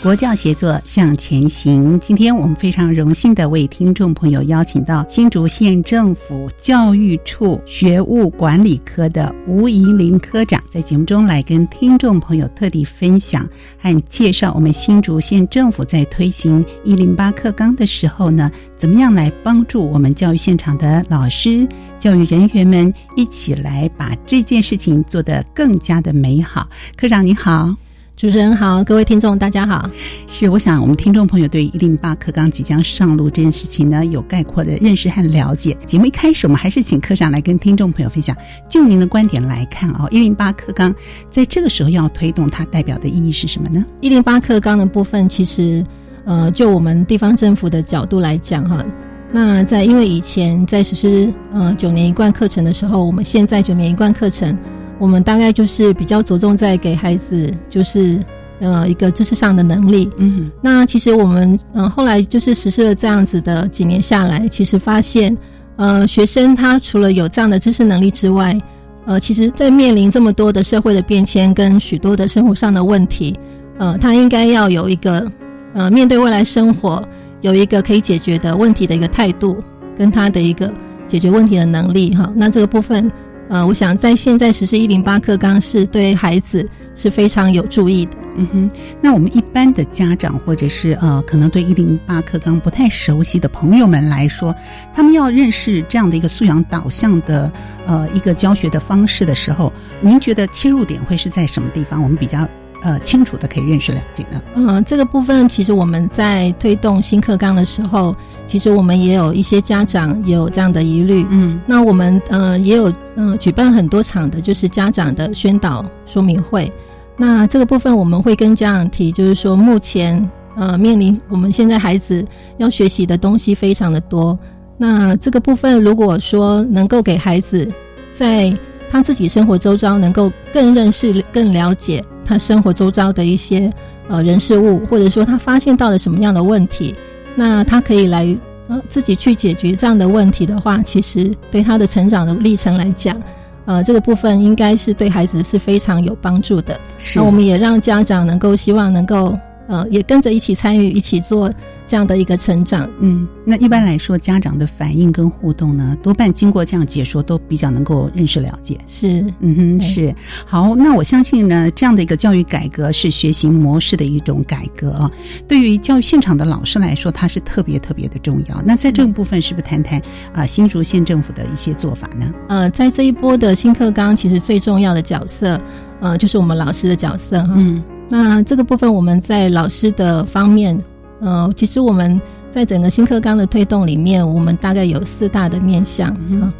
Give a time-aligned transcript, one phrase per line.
[0.00, 1.98] 国教协作向前行。
[1.98, 21.66] 今天我们非常荣幸的为听众朋友邀请到新竹县政府教育处学务管理科的吴怡玲科长，在节目中来跟听众朋友特地分享和介绍我们新竹县政府在推行一零八课纲的时候呢，怎么样来帮助我们教育现场的老师、
[21.98, 26.68] 教育人员们一起来把这件事情做得更加的美好。
[26.96, 27.74] 科长你好。
[28.18, 29.88] 主持人好，各位听众大家好。
[30.26, 35.78] 是，我想我们听众朋友对一零八课纲即将上路这件事情呢，有概括的认识和了解。
[35.86, 38.36] 节目一开始，我们还是请科长来跟听众朋友分享，
[38.68, 40.92] 就您的观点来看啊，一零八课纲
[41.30, 43.86] 在这个时候要推动，它代表的意义是什么呢？
[44.00, 45.86] 一零八课纲的部分，其实
[46.24, 48.84] 呃，就我们地方政府的角度来讲哈，
[49.30, 54.58] 那在因为以前在实施呃九年一贯课程的时候，我们现在九年一贯课程。
[54.98, 58.18] 我们大概就是比较着重在给孩子，就是
[58.60, 60.10] 呃一个知识上的能力。
[60.18, 65.36] 嗯，那其实我们嗯后来就是实施了这样子的几年下来，其实发现，
[65.76, 68.60] 呃学生他除了有这样的知识能力之外，
[69.06, 73.38] 呃其实在面临这么多的社会的变迁跟许多的生活上的问题，
[73.78, 75.30] 呃他应该要有一个
[75.74, 77.00] 呃面对未来生活
[77.40, 79.56] 有一个可以解决的问题的一个态度，
[79.96, 80.68] 跟他的一个
[81.06, 82.32] 解决问题的能力哈。
[82.34, 83.08] 那这个部分。
[83.48, 88.12] 呃，我想在现在实施一零八课纲是对孩子是非常有注意的。
[88.36, 88.70] 嗯哼，
[89.00, 94.54] 那我们一般的家长或者是呃，可能对一零八课纲不太熟悉的朋友们来说，
[94.94, 97.50] 他们要认识这样的一个素养导向的
[97.86, 102.02] 呃一个教学的方式的时候，您觉得切入点会是在什么地方？
[102.02, 102.46] 我们比较。
[102.82, 104.42] 呃，清楚的可以认识了解的。
[104.54, 108.14] 嗯，这个部分其实我们在推动新课纲的时候，
[108.46, 111.26] 其实我们也有一些家长有这样的疑虑。
[111.30, 116.72] 嗯，那我们呃也有嗯举办很多场的，就是家长的宣导说明会。
[117.16, 122.24] 那这个部分我们会跟家长提，就是说目前呃面临我们现在孩子
[122.58, 124.38] 要学习的东西非常的多。
[124.76, 127.68] 那这个部分如果说能够给孩子
[128.12, 128.56] 在
[128.90, 132.04] 他自己生活周遭能够更认识、更了解。
[132.24, 133.72] 他生活周遭的一些
[134.08, 136.94] 呃人事物，或者说他发现到了什么样的问题，
[137.34, 138.36] 那他可以来
[138.68, 143.18] 呃自己去解决这样的问题的话，其实对他的成长的历程来讲，
[143.64, 146.78] 呃这个部分应该是对孩子是非常有帮助的。
[147.16, 149.38] 那我们也让家长能够希望能够。
[149.68, 151.52] 呃，也跟着一起参与，一起做
[151.86, 152.88] 这样的一个成长。
[153.00, 158.78] 嗯，那一般来说，家长的反应跟互动呢，多半经过这样解说，都比较能够认识了解。
[158.86, 160.14] 是，嗯哼，是。
[160.46, 165.10] 好，那我相信呢，这样的一个教育改革是学习模式的一种改革啊。
[165.46, 168.62] 对于教育现场的老师来说，它是特别特别的重要。
[168.64, 170.00] 那在这个部分，是不是谈谈
[170.32, 172.32] 啊新竹县政府的一些做法呢？
[172.48, 175.60] 呃，在这一波的新课纲，其实最重要的角色，
[176.00, 177.52] 呃，就是我们老师的角色哈。
[177.54, 177.84] 嗯。
[178.08, 180.78] 那这个部分，我们在老师的方面，
[181.20, 182.20] 呃，其实我们
[182.50, 186.08] 在整个新课纲的推动里面，我们大概有四大的面向
[186.40, 186.52] 啊。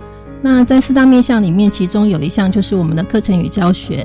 [0.42, 4.04] 那在四大面向里面，其中有一项就是我们的课程与教学，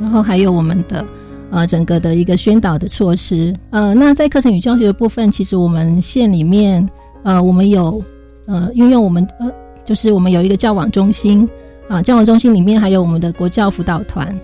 [0.00, 1.04] 然后还有我们的
[1.50, 3.54] 呃整个的一个宣导的措施。
[3.70, 6.88] 呃，那在课程与教学的部分，其实我们县里面
[7.24, 8.00] 呃，我们有
[8.46, 9.50] 呃运用我们呃，
[9.84, 11.46] 就是我们有一个教网中心
[11.88, 14.34] 啊，教网中心里面还有我们的国教辅导团。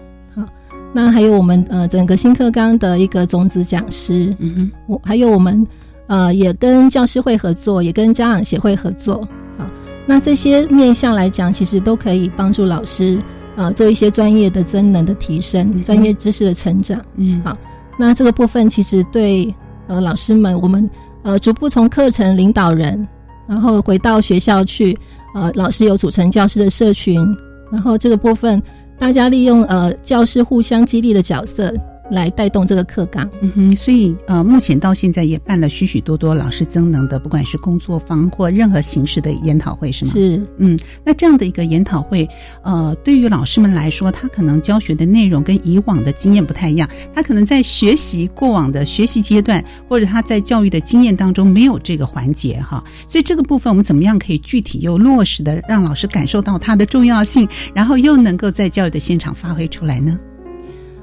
[0.92, 5.66] 那还有我们呃整个新课纲的一个种子讲师，嗯哼，我还有我们
[6.08, 9.26] 呃也跟教师会合作，也跟家长协会合作，
[9.56, 9.64] 好，
[10.06, 13.22] 那这些面向来讲，其实都可以帮助老师
[13.56, 17.00] 呃做一些专业的增能的提升，专业知识的成长。
[17.14, 17.56] 嗯，好，
[17.96, 19.54] 那这个部分其实对
[19.87, 20.88] 呃老师们，我们
[21.22, 23.06] 呃逐步从课程领导人，
[23.46, 24.98] 然后回到学校去，
[25.37, 27.25] 呃，老师有组成教师的社群，
[27.70, 28.60] 然后这个部分
[29.00, 31.73] 大家利用呃教师互相激励的角色。
[32.10, 40.10] 来带动这个课纲，嗯哼，所以呃，目前到现在也办了许许多多老师增能的，不管是工作坊或任何形式的研讨会，是吗？
[40.12, 42.28] 是，嗯，那这样的一个研讨会，
[42.62, 60.18] 呃，对于老师们来说，他可能教学的内容跟以往的经验不太一样，他可能在学习过往的学习阶段，或者他在教育的经验当中没有这个环节哈，所以这个部分我们怎么样可以具体又落实的让老师感受到它的重要性，然后又能够在教育的现场发挥出来呢？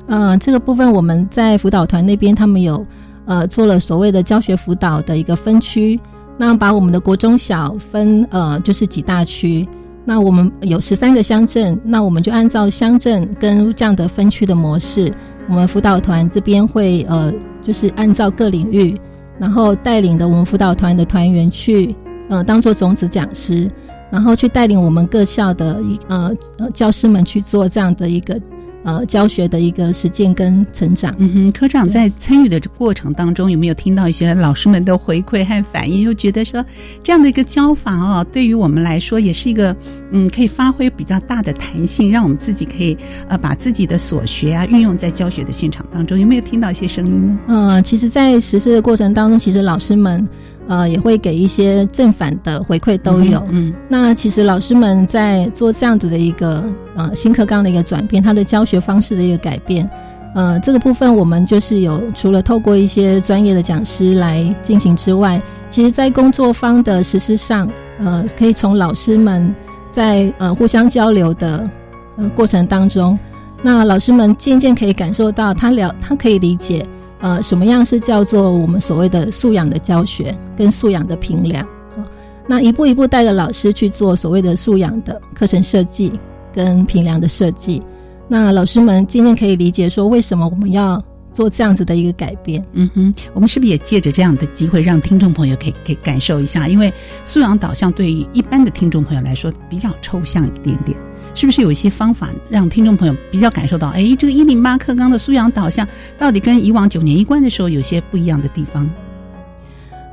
[0.10, 2.86] 嗯，这个部分我们在辅导团那边，他们有
[3.26, 6.00] 呃做了所谓的教学辅导的一个分区，
[6.38, 9.68] 那把我们的国中小分呃就是几大区，
[10.06, 15.14] 那我们有十三个乡镇，那我们就按照乡镇跟这样的分区的模式，
[15.50, 18.98] 我们辅导团这边会呃就是按照各领域，
[19.38, 21.94] 然后带领的我们辅导团的团员去
[22.30, 23.70] 呃当做种子讲师，
[24.10, 28.40] 然后去带领我们各校的一呃呃教师们去做这样的一个。
[28.88, 31.14] 呃，教学的一个实践跟成长。
[31.18, 36.04] 嗯哼，科长在参与的这过程当中，有没有听到一些老师们的回馈和反应？
[36.04, 36.64] 又觉得说
[37.04, 39.76] 这样的一个教法哦，对于我们来说也是一个
[40.12, 42.98] 嗯，可以发挥比较大的弹性，让我们自己可以
[43.28, 46.18] 呃把自己的所学啊运用在教学的现场当中。
[46.18, 47.38] 有没有听到一些声音呢？
[47.48, 50.26] 嗯，其实，在实施的过程当中，其实老师们。
[50.68, 53.42] 呃，也会给一些正反的回馈都有。
[53.50, 56.64] 嗯，那其实老师们在做这样子的一个
[56.96, 59.90] 呃新课纲的一个转变，他的教学方式的一个改变，
[60.36, 69.54] 呃，这个部分我们就是有除了透过一些专业的讲师来进行之外，其实在工作方的实施上，呃，可以从老师们
[69.92, 71.70] 在呃互相交流的
[72.18, 73.18] 呃过程当中，
[73.64, 76.86] 那老师们渐渐可以感受到他了，他可以理解。
[77.20, 81.66] 呃，什么样是叫做我们所谓的素养的教学跟素养的评量
[81.96, 82.06] 啊？
[82.48, 86.12] 那一步一步带着老师去做所谓的素养的课程设计
[86.54, 87.82] 跟评量的设计，
[88.28, 91.04] 那老师们渐渐可以理解说，为什么我们要
[91.34, 92.64] 做这样子的一个改变？
[92.74, 96.68] 嗯哼，我们是不是也借着这样的机会，让听众朋友可以可以感受一下？
[96.68, 96.94] 因为
[97.24, 100.98] 素养导向对于一般的听众朋友来说比较抽象一点点。
[101.38, 103.90] 是不是有一些方法让听众朋友比较感受到？
[103.90, 105.88] 哎，这个一零八课纲的素养导向
[106.18, 108.90] 到底跟以往九年一贯的时候有些不一样的地方？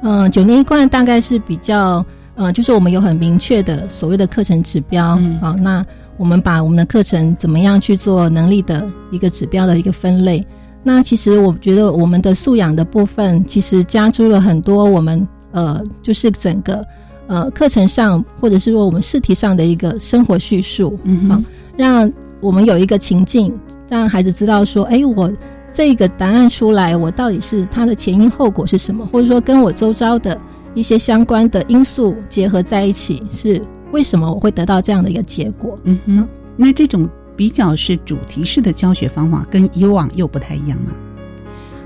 [0.03, 2.05] 嗯，九年一贯大概是比较，
[2.35, 5.19] 呃，就是我们有很明确的所谓的课程指标。
[5.41, 5.83] 好，那
[6.19, 10.47] 我们把我们的课程怎么样去做能力的一个指标的一个分类？
[10.83, 16.87] 那其实我觉得我们的素养的部分，其实加诸了很多我们呃，就是整个。
[17.27, 21.43] 呃，课程上或者是说我们试题上的一个生活叙述，嗯，好，
[21.77, 23.51] 让我们有一个情境，
[23.89, 25.33] 让孩子知道说，哎，我
[25.73, 30.39] 这个答案出来，我到底是它的前因后果是什么，或者说跟我周遭的
[30.75, 35.79] 一些相关的因素结合在一起，是为什么我会得到这样的一个结果？
[35.85, 40.93] 嗯哼，那这种比较是主题式的教学方法，跟以往又不太一样了？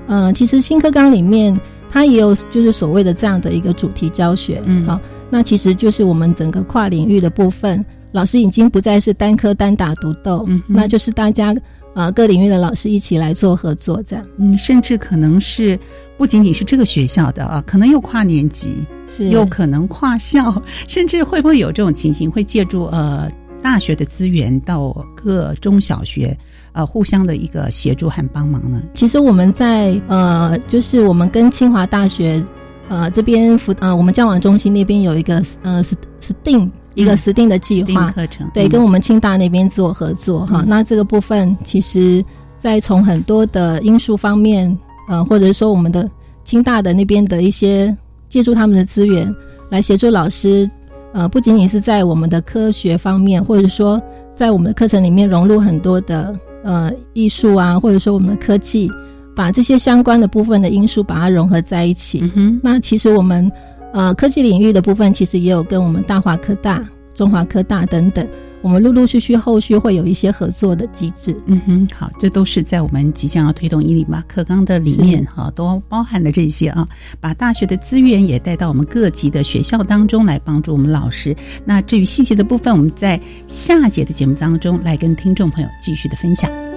[0.07, 1.57] 嗯，其实新课纲里面。
[1.89, 11.55] 它也有就是所谓的这样的一个主题教学，嗯，好，那其实就是我们整个跨领域的部分，老师已经不再是单科单打独斗，嗯，那就是大家
[11.93, 15.77] 啊各领域的老师一起来做合作，这样，嗯，甚至可能是
[16.17, 18.77] 不仅仅是这个学校的啊，可能又跨年级，
[19.07, 23.29] 是，又可能跨校， 甚至会不会有这种情形，会借助呃
[23.61, 26.37] 大学的资源到各中小学。
[26.79, 28.81] 呃，互相的一个协助和帮忙呢。
[28.93, 32.41] 其实我们在呃，就是我们跟清华大学
[32.87, 35.83] 呃这边辅呃，我们教网中心那边有一个呃
[36.21, 40.63] STEAM 一个 STEAM 的计划课程，对，跟我们清大那边做合作哈。
[40.65, 42.23] 那这个部分其实，
[42.59, 44.77] 在从很多的因素方面，
[45.09, 46.09] 呃，或者是说我们的
[46.45, 47.93] 清大的那边的一些
[48.29, 49.33] 借助他们的资源
[49.69, 50.69] 来协助老师，
[51.11, 54.01] 呃，不仅仅是在我们的科学方面，或者说
[54.33, 56.33] 在我们的课程里面融入很多的。
[56.63, 58.91] 呃，艺术啊，或者说我们的科技，
[59.35, 62.23] 把这些相关的部分的因素把它融合在一起。
[62.61, 63.49] 那其实我们
[63.93, 66.85] 呃科技领域的部分，其实也有跟我们大华科大、
[67.19, 68.25] 中华科大等等。
[68.61, 71.35] 我们陆陆续续后续会有一些合作的机制。
[71.47, 76.87] 嗯哼，好，这都是在我们即将要推动伊里马课纲的里面哈，都包含了这些啊。
[77.19, 81.35] 把大学的资源也带到我们各级的学校当中来帮助我们老师。
[81.65, 86.68] 那至于细节的部分，我们在下节的节目当中来跟听众朋友继续的分享。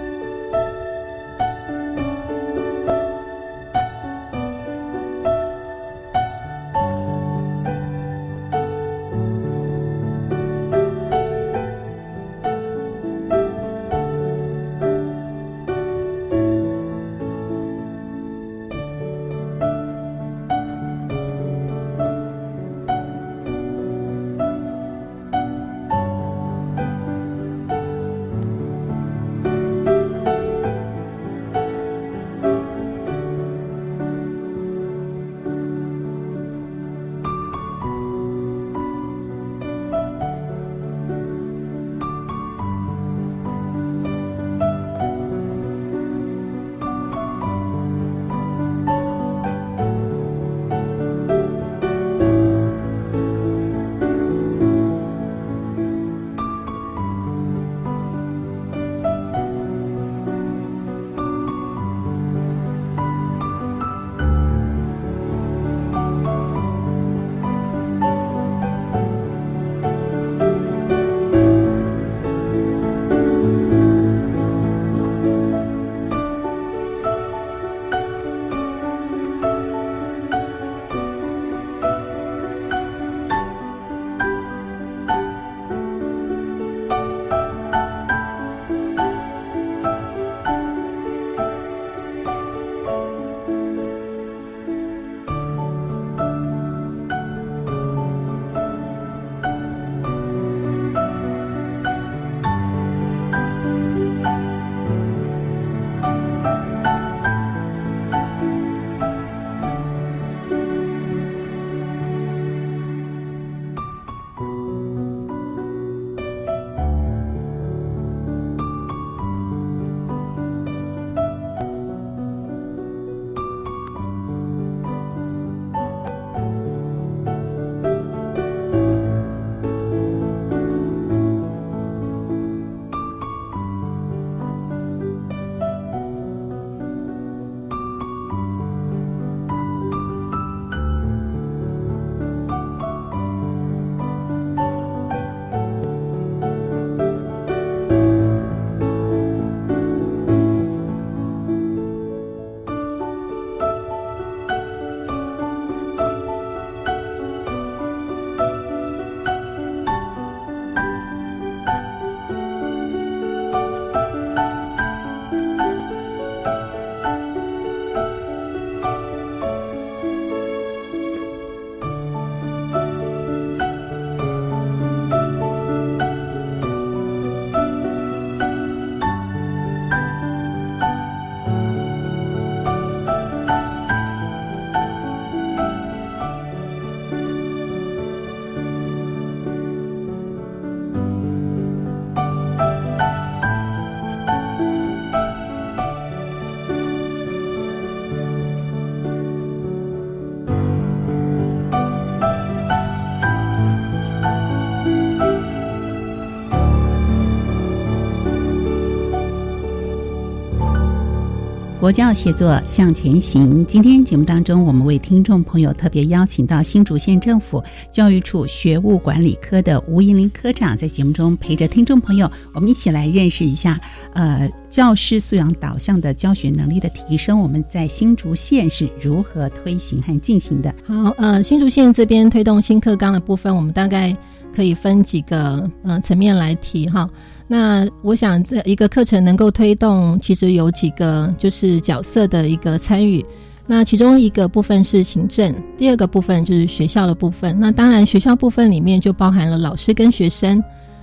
[211.83, 213.67] 国教协作向前行。
[213.67, 217.61] 今天节目当中，我们为听众朋友特别邀请到新竹县政府
[217.91, 223.81] 教育处学务管理科的吴银林科长，在节目中陪着听众朋友，我们一起来认识一下，
[224.15, 230.73] 呃，教师素养导向的教学能力的提升，我们在新竹县是如何推行和进行的。
[230.87, 234.17] 好，呃，新竹县这边推动新课纲的部分，我们大概
[234.55, 237.09] 可以分几个呃层面来提哈。
[237.49, 243.25] 那我想，这一个课程能够推动，其实有几个就是角色的一个参与。
[243.67, 247.59] 那其中一个部分是行政，第二个部分就是学校的部分。
[247.59, 250.63] 那当然，学校部分里面就包含了老师跟学生。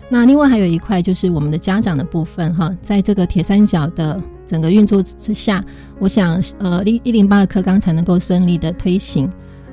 [0.10, 2.75] 那另外还有一块就是我们的家长的部分哈。
[2.82, 5.63] 在这个铁三角的整个运作之下，
[6.00, 9.29] 我想呃一一零八的课纲才能够顺利的推行。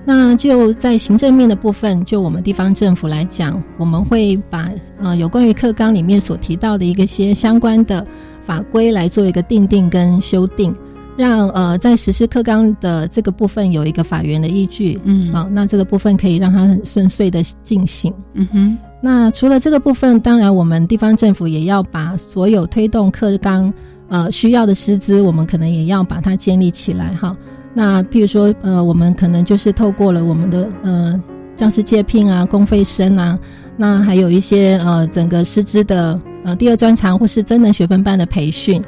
[0.09, 4.71] 那就在行政面的部分，就我们地方政府来讲，我们会把
[5.01, 8.07] 呃有关于课纲里面所提到的一个些相关的
[8.45, 10.73] 法规来做一个定定跟修订，
[11.17, 14.97] 让呃在实施课纲的这个部分有一个法源的依据。
[15.03, 18.15] 嗯，好，那这个部分可以让它很顺遂的进行。
[18.35, 18.79] 嗯哼。
[19.03, 23.73] 那除了这个部分，当然我们地方政府也要把所有推动课纲
[24.09, 27.37] 呃需要的师资，我们可能也要把它建立起来哈。
[27.79, 31.23] 那譬如说，呃，我们可能就是透过了我们的呃
[31.55, 33.39] 教师借聘啊、公费生啊，
[33.77, 38.83] 那还有一些呃整个师资的呃第二专长或是真能学分班的培训。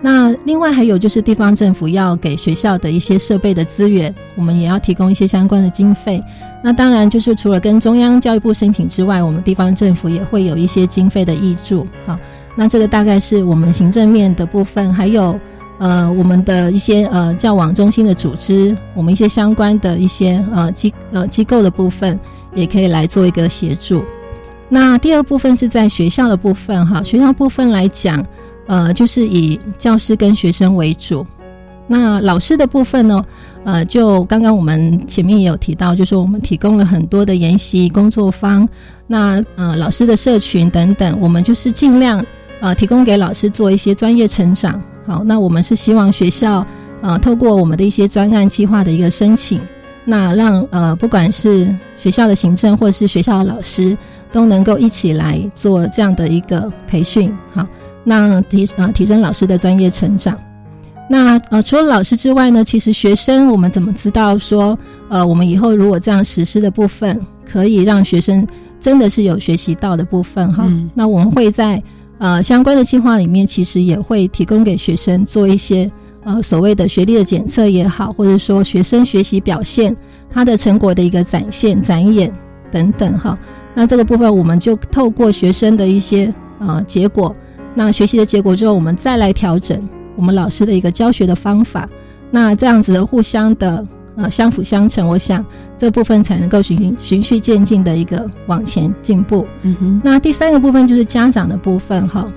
[0.00, 6.18] 那另外还有就是地方政府要给学校的一些设备的资源，我们也要提供一些相关的经费。
[6.64, 11.86] 那当然就是除了跟中央教育部申请之外，我们地方政府也会有一些经费的挹注。
[12.06, 12.18] 好，
[12.56, 15.38] 那这个大概是我们行政面的部分，还有。
[15.82, 22.16] 呃，我们的一些呃教网中心的组织，我们一些相关的一些呃机呃机构的部分，
[22.54, 24.04] 也可以来做一个协助。
[24.68, 28.24] 那第二部分是在学校的部分哈，学校部分来讲，
[28.68, 31.26] 呃，就是以教师跟学生为主。
[31.88, 33.24] 那老师的部分呢，
[33.64, 38.68] 呃，就刚刚我们前面也有提到，就是我们提供了很多的研习工作坊，
[39.08, 42.24] 那呃老师的社群等等，我们就是尽量
[42.60, 44.80] 呃提供给老师做一些专业成长。
[45.04, 46.64] 好，那我们是希望学校，
[47.00, 49.60] 呃，透过我们的一些专案计划的一个申请，
[50.04, 53.96] 那让呃，不管是学校的行政或者是学校的老师，
[54.30, 57.66] 都能够一起来做这样的一个培训，好，
[58.04, 60.38] 那提啊提升老师的专业成长。
[61.10, 64.78] 那呃，除了老师之外呢，其实学生我们怎么知道说，
[65.08, 68.46] 呃，我们以后如果这样实施的部分，可以让学生
[68.78, 70.64] 真的是有学习到的部分哈？
[70.94, 71.82] 那我们会在。
[72.22, 75.90] 呃，相关的计划里面其实也会提供给学生做一些
[76.22, 79.94] 呃所谓的学历的检测也好，或者说学生学习表现
[80.30, 82.32] 他的成果的一个展现、展演
[82.70, 83.36] 等等哈。
[83.74, 87.34] 那这个部分我们就透过学生的一些呃结果，
[87.74, 89.76] 那学习的结果之后，我们再来调整
[90.14, 91.88] 我们老师的一个教学的方法。
[92.30, 93.84] 那这样子的互相的。
[94.14, 95.44] 呃，相辅相成，我想
[95.78, 99.46] 这部分才能够循循序渐进的一个往前进步。
[99.62, 100.00] 嗯哼。
[100.04, 102.30] 那第三个部分就是家长的部分哈。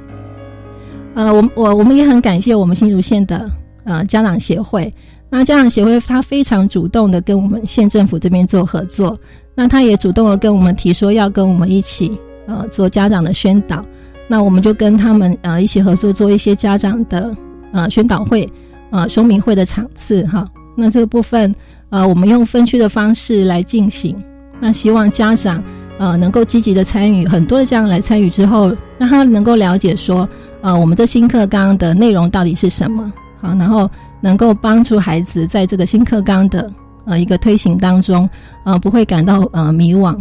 [1.15, 3.49] 呃，我我我们也很感谢我们新竹县的
[3.83, 4.93] 呃家长协会。
[5.29, 9.17] 那家长协会他非常主动的跟我们县政府这边做合作。
[9.53, 13.83] 那他也主动的跟我们提说要跟我们一起呃做家长的宣导。
[14.27, 17.35] 那我们就跟他们呃一起合作做一些家长的
[17.73, 18.47] 呃宣导会
[18.91, 20.47] 呃说明会的场次哈。
[20.75, 21.53] 那这个部分，
[21.89, 24.15] 呃，我们用分区的方式来进行。
[24.59, 25.63] 那希望家长，
[25.97, 30.27] 呃，能够积极的参与，很多的家长来参与之后，让他能够了解说，
[30.61, 33.11] 呃，我们这新课纲的内容到底是什么，
[33.41, 33.89] 好，然后
[34.21, 36.71] 能够帮助孩子在这个新课纲的
[37.05, 38.29] 呃一个推行当中，
[38.63, 40.17] 呃，不会感到呃迷惘。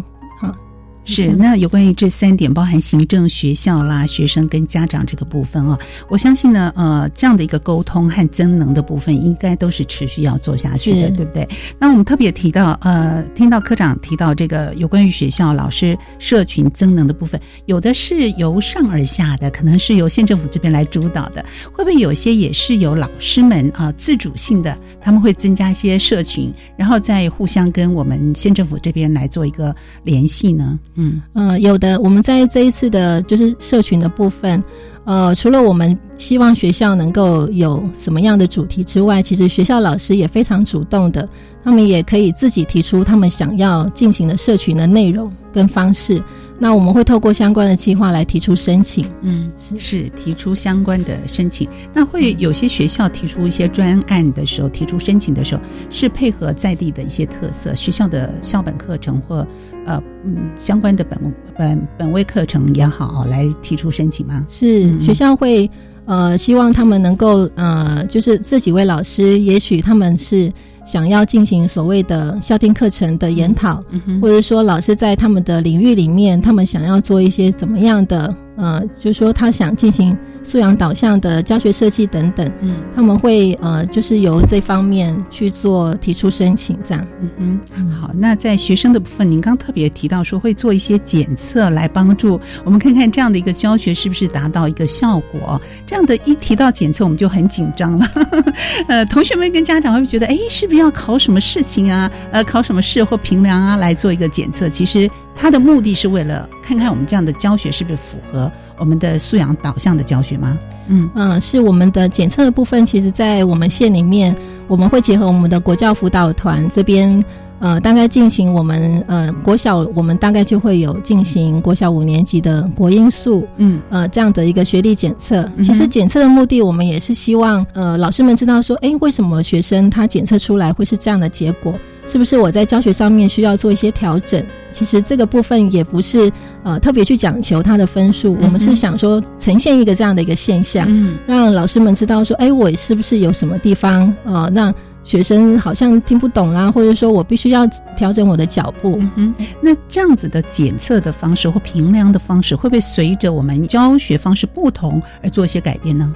[1.04, 11.46] 是，那有关于这三点，包含行政、学校啦、学生跟家长这个部分啊，我相信呢，呃，这样的一个沟通和增能的部分，应该都是持续要做下去的，对不对？
[11.78, 30.78] 那我们特别提到，呃，听到科长提到这个有关于学校老师社群增能的部分，有的是由上而下的，可能是由县政府这边来主导的，会不会有些也是由老师们啊自主性的，他们会增加一些社群，然后再互相跟我们县政府这边来做一个联系呢？
[30.96, 34.62] 嗯呃，有的，我们在这一次的就是社群的部分，
[35.04, 41.28] 呃，除了我们希望学校能够有什么样的主题之外，其实学校老师也非常主动的，
[41.64, 46.22] 他们也可以自己提出他们想要进行的社群的内容跟方式。
[46.56, 51.68] 那我们会透过相关的计划来提出申请，嗯，是提出相关的申请。
[51.92, 59.44] 那会有些学校提出一些专案的时候，提出申请的时候，是配合在地的一些特色，学校的校本课程或。
[59.86, 64.44] 呃，嗯，相关的本本本位课程也好，来提出申请吗？
[64.48, 65.70] 是学校会
[66.06, 70.52] 呃，希望他们能够呃，就是这几位老师，也许他们是。
[70.86, 73.82] 想要进行所谓的校定课程的研讨，
[74.20, 78.36] 或者说老师在他们的领域里面，他们想要做一些怎么样的？
[78.56, 87.06] 呃，就是说他想进行素养导向的教学设计等等，嗯，他们会呃，就是由这方面去做提出申请，这样。
[87.38, 95.60] 嗯嗯，好，那在学生的部分，您刚特别提到说会做一些检测来帮助我们看看这样的一个教学是不是达到一个效果。
[95.86, 98.06] 这样的一提到检测，我们就很紧张了。
[98.88, 102.10] 呃，同学们跟家长会觉得，哎，是不是要考什么事情啊？
[102.30, 104.68] 呃，考什么试或评量啊，来做一个检测？
[104.68, 105.10] 其实。
[105.36, 110.58] 它的目的是为了看看我们这样的教学是不是符合我们的素养导向的教学吗？
[110.88, 114.36] 嗯嗯，是我们的检测的部分，其实在我们县里面，
[114.68, 117.24] 我们会结合我们的国教辅导团这边。
[117.60, 125.48] 呃，大概进行我们呃国小，我们大概就会有进行国小五年级的国音数，嗯，呃这样的一个学历检测。
[125.62, 131.74] 其实检测的目的，我们也是希望呃老师们知道说，哎，为什么学生他检测出来会是这样的结果？
[132.06, 134.44] 是不是我在教学上面需要做一些调整？
[134.70, 136.30] 其实这个部分也不是
[136.64, 144.74] 呃特别去讲求他的分数，我们是想说呈现一个这样的一个现象，嗯，让老师们知道说，哎，我是不是有什么地方呃让。
[145.04, 148.98] 学生好像听不懂啊，或者说我必须要调整我的脚步。
[149.16, 156.12] 嗯，那这样子的检测的方式或评量的方式，会不会随着我们教学方式不同而做一些改变呢？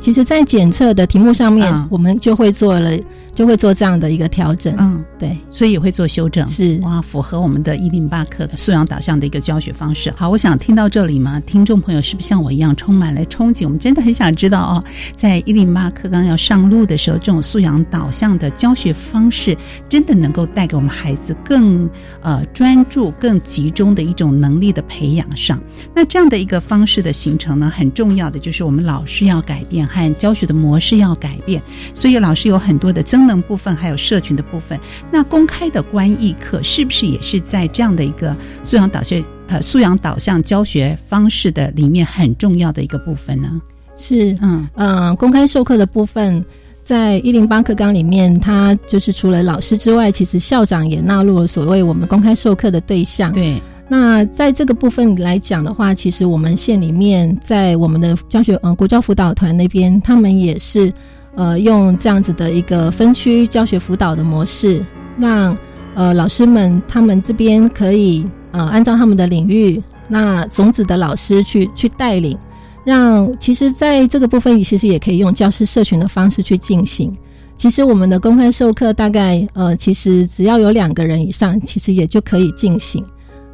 [0.00, 2.90] 其实，在检测的题目上面，我们就会做了，
[3.34, 4.74] 就会做这样的一个调整。
[4.78, 6.48] 嗯，对，所以也会做修正。
[6.48, 10.12] 是哇，符合我们的一零八课素养导向的一个教学方式。
[10.16, 13.64] 好，我想听到这里嘛，听众朋友是不是像我一样充满了憧憬？
[13.64, 14.84] 我们真的很想知道哦，
[15.16, 19.56] 在一零八课刚要上路的时候，这种素养导向的教学方式，
[19.88, 21.88] 真的能够带给我们孩子更
[22.22, 25.60] 呃专注、更集中的一种能力的培养上。
[25.94, 29.82] 那这样的一个方式的形成呢，很重要的就是我们老师要改变。
[29.92, 31.60] 和教学的模式要改变，
[31.94, 34.78] 所以老师有很多的增能部分，还有社群的部分。
[35.10, 43.60] 那公开的观艺课是不是也是在这样的一个素养导学呃素养导向教学方式的里面很重要的一个部分呢？
[43.96, 46.44] 是，嗯嗯，公开授课的部分
[46.82, 53.32] 在一零八课纲里面，它就是除了老师之外，其实校长也纳入了所谓我们公开授课的对象。
[53.32, 53.60] 对。
[53.88, 60.90] 那在这个部分来讲的话，其实我们县里面在我们的教学嗯国教辅导团那边，他们也是
[61.34, 64.84] 呃用这样子的一个分区教学辅导的模式，
[65.18, 65.56] 让
[65.94, 72.36] 呃老师们他们这边可以呃按照他们的领域，那种子的老师去去带领，
[72.84, 77.14] 让其实在这个部分其实也可以用教师社群的方式去进行。
[77.54, 83.04] 其实我们的公开授课大概呃其实只要有两个人以上，其实也就可以进行。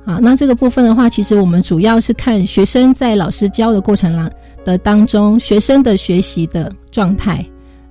[0.07, 4.31] 啊，那这个部分的话，其实我们主要是看学生在老师教的过程啦
[4.64, 7.45] 的当中，学生的学习的状态。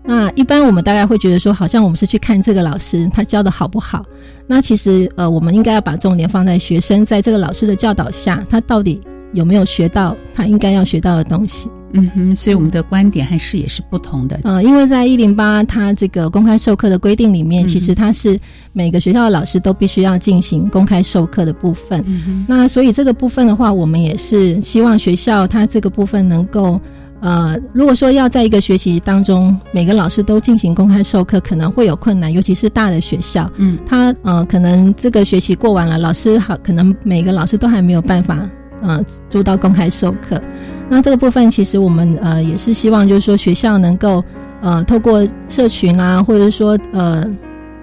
[0.08, 4.06] 那一般我们大概会觉得说，好像我们是去看这个老师他教的好不好。
[4.48, 9.02] 那其实呃，我们应该要把重点放在学生在这个老师的教导下，他到底
[9.34, 11.70] 有没有学到他应该要学到的东西。
[11.94, 14.42] 嗯哼，所以我们的观点和视野是不同的。
[14.44, 18.38] 呃，因为在一零八它这个公开授课的规定里面，其实它是
[18.74, 22.04] 每个学校的老师都必须要进行公开授课的部分。
[22.46, 26.80] 那所以这个部分的话，我们也是希望学校它这个部分能够，
[27.20, 33.50] 呃，如果说要在一个学习当中每个老师都进行公开授课，可能会有困难，尤其是大的学校。
[33.58, 38.40] 嗯，他呃，可能这个学期过完了，老师好，可能每个老师都还没有办法。
[38.80, 40.40] 呃，做到公开授课，
[40.88, 44.24] 那这个部分其实我们呃也是希望，就是说学校能够
[44.62, 47.26] 呃透过社群啊，或者说呃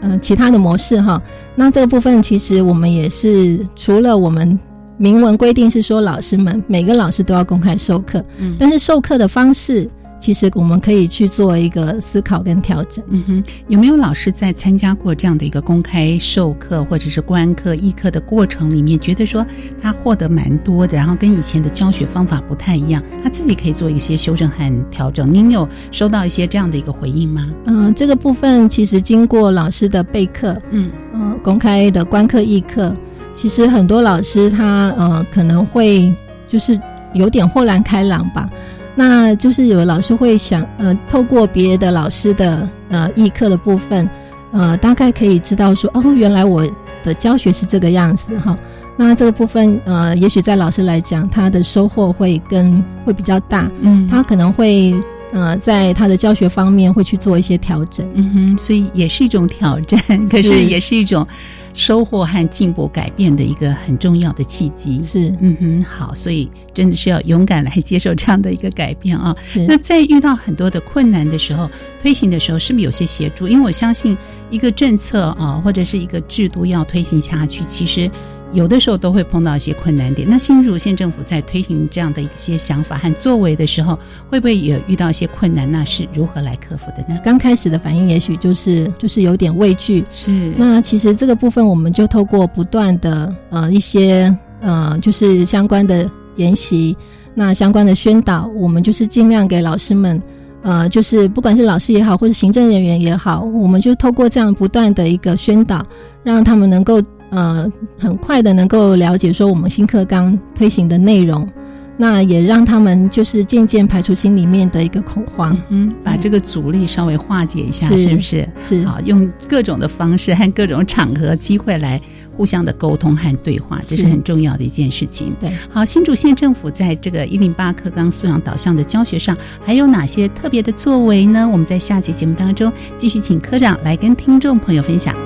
[0.01, 1.21] 呃其他的模式哈。
[1.57, 4.57] 那这个部分其实我们也是除了我们
[4.97, 9.89] 明文规定是说老师们每个老师都要公开授课，嗯，但是授课的方式。
[10.17, 13.05] 其实我们可以去做一个思考跟调整。
[13.11, 19.45] 嗯哼，有没有老师在参加过这样的一个公开授课或者是观课议课的过程里面，觉得说
[19.83, 25.31] 他获得蛮多的，然后跟以前的教学方法不太一样，他自己可以做一些修正和调整。
[25.31, 27.53] 您有收到一些这样的一个回应吗？
[27.67, 32.97] 嗯，这个部分其实经过老师的备课，嗯嗯，公开的观课议课，
[33.35, 36.15] 其实很多老师他呃可能会
[36.49, 36.79] 就是
[37.13, 38.49] 有点豁然开朗吧。
[38.97, 44.09] 那就是有老师会想，呃，透过别的老师的呃议课的部分，
[44.53, 46.65] 呃，大概可以知道说，哦，原来我
[47.03, 48.57] 的教学是这个样子哈。
[48.97, 54.95] 那这个部分，呃，也许在老师来讲，他的收获会跟会比较大，嗯，他可能会
[55.33, 61.27] 呃在他的教学方面会去做一些调整，嗯哼，所以也是一种挑战，可是也是一种。
[61.75, 65.03] 收获和进步改变的一个很重要的契机。
[65.03, 69.37] 是，嗯哼，好，所以真的是要勇敢来接受这样的一个改变啊。
[69.69, 71.69] 那在遇到很多的困难的时候，
[72.01, 73.47] 推行的时候是不是有些协助？
[73.47, 74.17] 因为我相信
[74.51, 78.11] 一个政策啊，或者是一个制度要推行下去，其实。
[78.55, 80.27] 有的时候都会碰到一些困难点。
[80.29, 83.99] 那新竹县政府在推行这样的一些想法和作为的时候，
[84.31, 85.71] 会不会也遇到一些困难？
[85.71, 87.21] 那是如何来克服的呢？
[87.25, 90.05] 刚开始的反应也许就是就是有点畏惧。
[90.09, 90.53] 是。
[90.57, 96.97] 那其实这个部分，我们就透过不断的呃一些呃就是相关的研习，
[97.35, 100.23] 那相关的宣导，我们就是尽量给老师们
[100.63, 105.85] 呃就是不管是老师也好，或者行政人员也好，我们就透过这样不断的一个宣导，
[106.23, 107.03] 让他们能够。
[107.35, 111.49] 呃，很快的能够了解说我们新课纲推行的内容，
[111.97, 118.49] 那也让他们就是渐渐排除心里面的一个恐慌，嗯，把这个阻力稍微化解一下，是不是？
[118.61, 125.33] 是好，用各种的方式和各种场合机会来互相的沟通和对话，这是很重要的一件事情。
[125.41, 131.49] 对，好，新竹县政府在这个一零八课纲素养导向的教学上，还有哪些特别的作为呢？
[131.51, 135.24] 我们在下期节目当中继续请科长来跟听众朋友分享。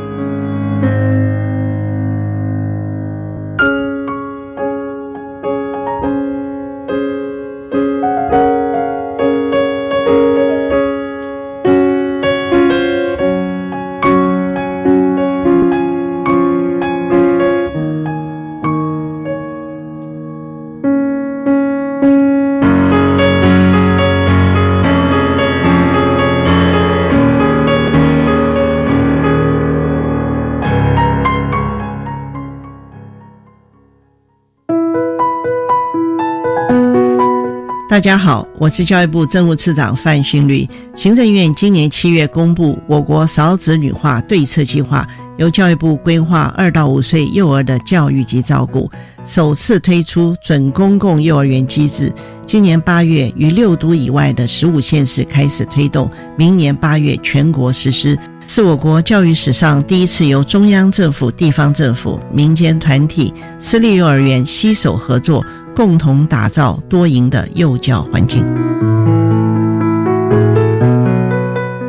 [38.09, 40.67] 大家好，我是教育部政务次长范训律。
[40.95, 48.91] 行政院今年七月公布我国少子女化对策计划，由教育部规划二到五岁幼儿的教育及照顾，
[49.27, 52.11] 首次推出准公共幼儿园机制。
[52.47, 65.45] 今年八月于六都以外的十五县市开始推动，明年八月全国实施，是我国教育史上第一次由中央政府、地方政府、民间团体、私立幼儿园携手合作。
[65.79, 68.45] 共同打造多赢的幼教环境。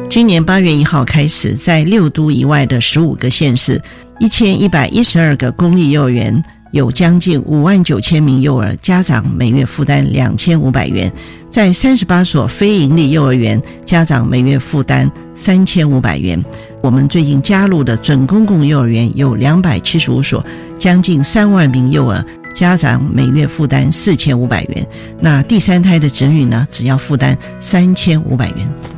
[0.07, 3.81] 今年八月一号开始，在六都以外的十五个县市，
[4.19, 11.09] 一千一百一十二个公立幼儿园，有将近五万九千名幼儿家长每月负担两千五百元；
[11.49, 16.39] 在三十八所非营利幼儿园，家长每月负担三千五百元。
[16.83, 20.45] 我们最近加入的准公共幼儿园有两百七十五所，
[20.77, 22.23] 将近三万名幼儿。
[22.53, 24.85] 家长每月负担四千五百元，
[25.21, 26.67] 那第三胎的子女呢？
[26.69, 28.57] 只要负担三千五百元，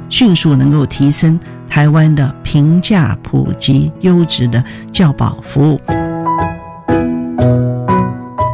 [0.10, 5.80] 迅速能够提升台湾的平价、普及、优质的教保服务。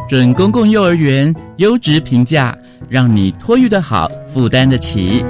[0.08, 2.56] 准公共幼儿园优质评价，
[2.88, 5.24] 让你托育的好，负担得起。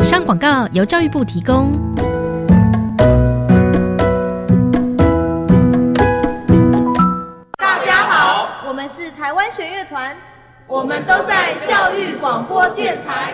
[0.00, 1.72] 以上广告由教育部提供。
[10.66, 13.32] 我们都在教育广播电台。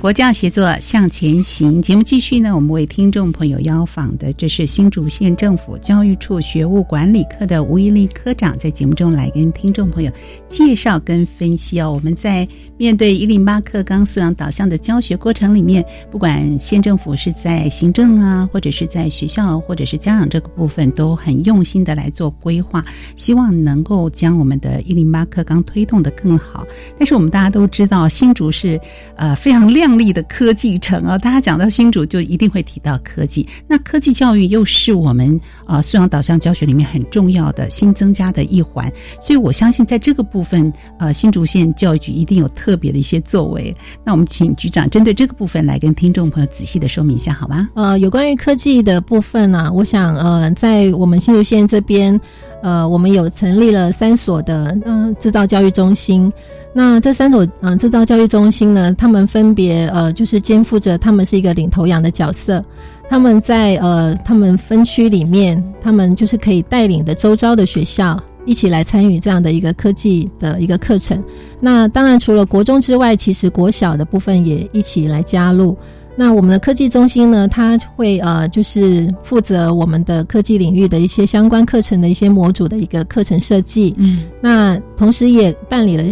[0.00, 10.12] 国教协作向前行节目继续呢，我们为听众朋友邀访的，这是新竹县政府教育处学务管理科的吴一丽科长，在节目中来跟听众朋友
[10.48, 11.92] 介绍跟分析哦。
[11.92, 22.80] 我们在面对一零八课纲素养导向的教学过程里面，不管县政府是在行政啊，或者是在学校，或者是家长这个部分，都很用心的来做规划，
[23.16, 26.64] 希望能够将我们的一零八课纲推动的更好。
[26.96, 28.80] 但是我们大家都知道，新竹是
[29.16, 29.87] 呃非常亮。
[29.88, 31.16] 亮丽的科技城啊！
[31.16, 33.48] 大家讲到新竹，就一定会提到科技。
[33.66, 43.74] 那科技教育又是我们啊素养导向教学里面很重要的新增加的一环，所以我相信在这个部分，呃，新竹县教育局一定有特别的一些作为。
[44.04, 47.66] 那我们请局长针对这个部分来跟听众朋友仔细的说明一下，好吗？
[47.74, 52.20] 呃，有关于科技的部分呢，我想呃，在我们新竹县这边，
[52.62, 56.30] 呃，我们有成立了三所的嗯制造教育中心。
[56.72, 62.64] 那这三所嗯制造教育中心呢，他们分别呃就是肩负着他们是一个领头羊的角色，
[63.08, 71.22] 他们在呃他们分区里面，他们就是可以带领的周遭的学校一起来参与这样的一个科技的一个课程。
[71.58, 75.76] 那当然除了国中之外，其实国小的部分也一起来加入。
[76.20, 83.94] 那我们的科技中心呢，它会呃，就是负责我们的科技领域的一些相关课程的一些模组的一个课程设计。
[83.98, 86.02] 嗯，那同时也办理了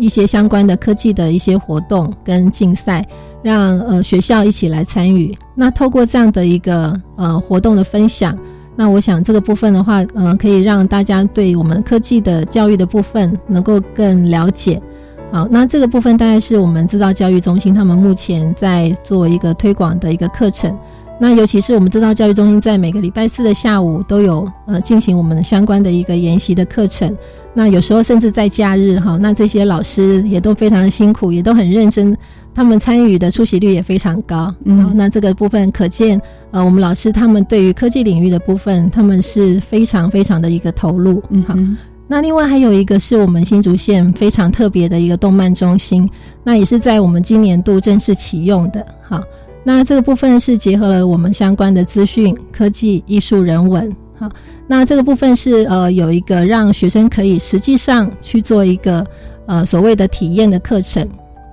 [0.00, 3.06] 一些相关的科技的一些活动跟竞赛，
[3.42, 5.36] 让呃学校一起来参与。
[5.54, 8.34] 那透过这样的一个呃活动的分享，
[8.74, 14.80] 那我想这个部分的话，呃，可以让大家对我们科技的教育的部分能够更了解。
[15.32, 20.78] 好，那这个部分大概是我们制造教育中心他们目前在做一个推广的一个课程。
[21.18, 27.16] 那尤其是我们制造教育中心在每个礼拜四的下午都有呃进行我们相关的一个研习的课程。
[27.54, 32.16] 那有时候甚至在假日哈，那这些老师也都非常的辛苦，也都很认真，
[32.54, 34.52] 他们参与的出席率也非常高。
[34.64, 41.22] 嗯，那这个部分可见呃我们老师他们对于科技领域的部分，他们是非常非常的一个投入。
[41.30, 41.54] 嗯，好。
[42.08, 46.06] 那另外还有一个是我们新竹县非常特别的一个动漫中心，
[46.44, 48.84] 那也是在我们今年度正式启用的。
[49.02, 49.22] 好，
[49.64, 53.90] 那这个部分是结合了我们相关的资讯、科技、艺术、人文。
[54.18, 54.30] 好，
[54.66, 59.06] 那这个部分是呃有一个让学生可以实际上去做一个
[59.46, 61.08] 呃所谓的体验的课程。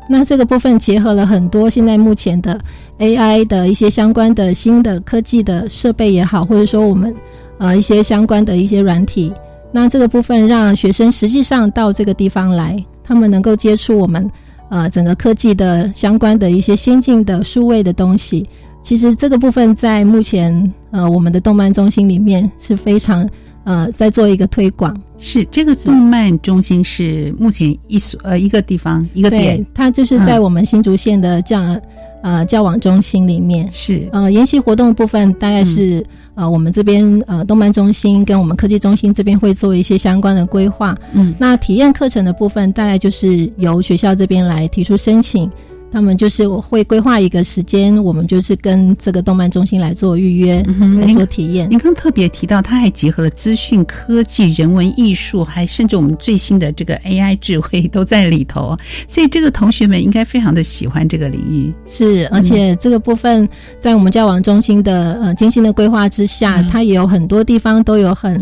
[0.10, 2.60] 那这个部分结合了很多现在目前的
[2.98, 7.16] AI 的一些相关的新的科技的设备也好，或者说我们
[7.60, 9.32] 呃一些相关的一些软体。
[9.72, 14.30] 那这个部分让学生实际上到这个地方来，他们能够接触我们
[14.70, 18.48] 呃整个科技的相关的一些先进的数位的东西。
[18.82, 23.30] 其实这个部分在目前呃我们的动漫中心里面是非常
[23.64, 24.96] 呃在做一个推广。
[25.18, 31.80] 是这个动漫中心是目前一所呃一个地方一个点，它就是在我们新竹县的这样。
[32.22, 36.06] 呃，交往中心里面是呃，研习活动部分大概是
[36.36, 40.98] 呃，我们这边呃，动漫中心跟我们科技中心这边会做一些相关的规划。
[41.14, 45.50] 嗯，那体验课程的部分大概就是由学校这边来提出申请。
[45.92, 50.64] 他们就是我会规划一个时间，我们就是跟这个动漫中心来做预约，
[51.00, 51.70] 来做体验。
[51.70, 61.74] 您刚特别提到，它还结合了资讯科技、人文艺术，还甚至我们最新的这个 AI 智慧都在里头，所以这个同学们应该非常的喜欢这个领域。
[61.88, 63.48] 是，而且这个部分
[63.80, 68.40] 在我们教网中心的呃精心的规划之下，它也有很多地方都有很。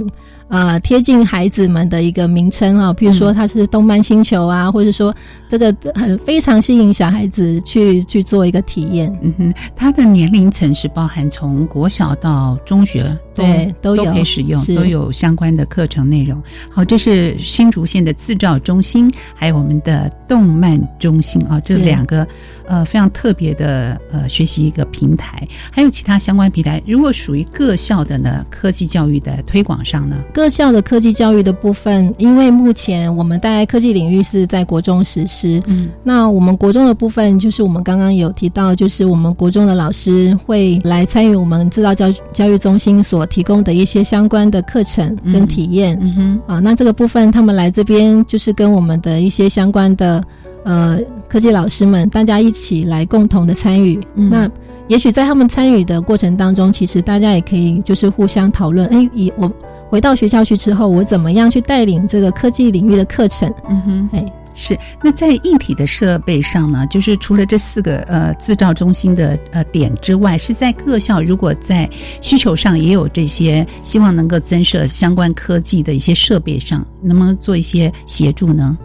[0.49, 5.13] 呃，贴近孩子们的一个名称啊，比如说它是动漫星球啊，或者说
[5.49, 9.11] 这个很非常吸引小孩子去去做一个体验。
[9.21, 16.41] 嗯哼，它的年龄层是包含从国小到中学，对，都有可以使用，都有相关的课程内容。
[16.69, 22.27] 好，这是新竹县的自照中心，还有我们的动漫中心啊，这两个
[22.65, 26.81] 呃非常特别的呃学习一个平台，还有其他相关平台。
[26.85, 30.23] 如果属于各校的呢，科技教育的推广上呢？
[30.33, 35.61] 各校的科技教育的部分，因为目前我们大概科技领域是在国中实施。
[35.65, 45.97] 嗯，那我们国中的部分，就是我们刚刚有提到，就是我们国中的老师会来参与我们制造教教育中心所提供的一些相关的课程跟体验。
[45.99, 50.23] 嗯哼，啊，那这个部分他们来这边就是跟我们的一些相关的
[50.63, 53.99] 呃科技老师们，大家一起来共同的参与。
[54.15, 54.47] 嗯那
[54.87, 58.87] 也许在他们参与的过程当中，其实大家也可以就是互相讨论。
[58.89, 59.51] 哎，以我。
[59.89, 63.49] 回到学校去之后，我怎么样去带领这个科技领域的课程？
[63.69, 64.77] 嗯哼，哎，是。
[65.01, 66.85] 那在硬体的设备上呢？
[66.87, 71.89] 就是除了这四个呃制造中心的呃点之外，是在各校如果在
[72.21, 78.77] 需求上也有这些，希望能够增设相关科技的一些设备上，能不能做一些协助呢？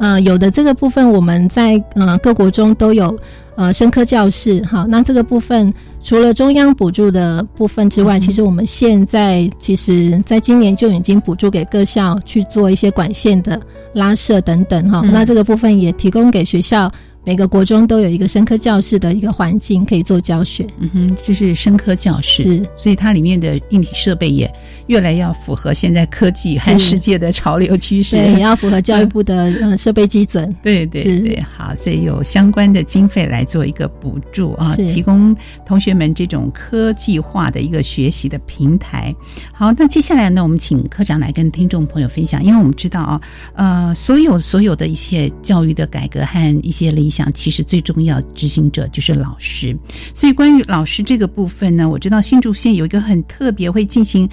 [0.00, 3.16] 呃，有的这个部分我们在呃各国中都有
[3.56, 5.72] 呃生科教室，好，那这个部分。
[6.00, 13.60] 除了中央补助的部分之外，其实我们现在其实在今年就已经补助给各校去做一些管线的
[13.92, 15.00] 拉设等等哈。
[15.12, 16.90] 那这个部分也提供给学校。
[17.28, 20.66] 每个国中都有一个生科教室的一个环境可以做教学。
[20.78, 24.50] 嗯哼，就是生科教室，是，所以它里面的硬体设备也
[24.86, 30.50] 越来要符合现在科技和世界的潮流趋势，对，也要符合教育部的嗯 设备基准。
[30.62, 35.36] 对对对，好，所以有相关的经费来做一个补助啊，提供
[35.66, 39.14] 同学们这种科技化的一个学习的平台。
[39.52, 43.20] 好，那接下来呢，我们请科长来跟听众朋友分享，因为我们知道啊，
[43.52, 49.76] 呃，所有所有的一些教育的改革和一些理想，讲其实最重要执行者就是老师。
[50.14, 54.28] 所以关于老师这个部分呢，我知道新竹县有一个很特别，会进行。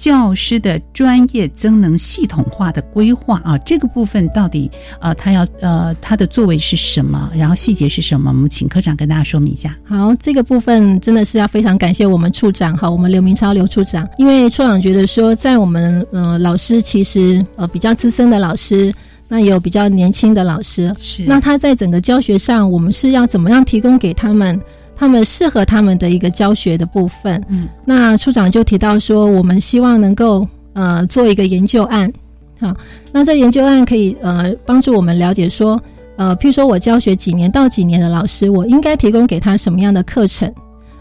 [0.00, 7.30] 教师的专业增能系统化的规划啊，这个部分到底呃，他要呃，他的作为是什么？
[7.36, 8.30] 然后细节是什么？
[8.30, 9.76] 我们请科长跟大家说明一下。
[9.84, 18.90] 好，这个部分真的是要非常感谢我们处长哈，我们刘明超刘处长，因为处长觉得说，在我们呃老师其实呃比较资深的老师，
[19.30, 21.24] 那也有比较年轻的老师，是。
[21.24, 24.60] 那他在整个教学上，我们是要怎么样提供给他们？
[24.96, 32.12] 他们适合他们的一个教学的部分，嗯，那处长就提到说，我们希望能够呃做一个研究案，
[32.58, 32.76] 好，
[33.10, 35.80] 那这研究案可以呃帮助我们了解说，
[36.16, 40.52] 呃，譬如说我教学几年到几年的老师，我应该提供给他什么样的课程，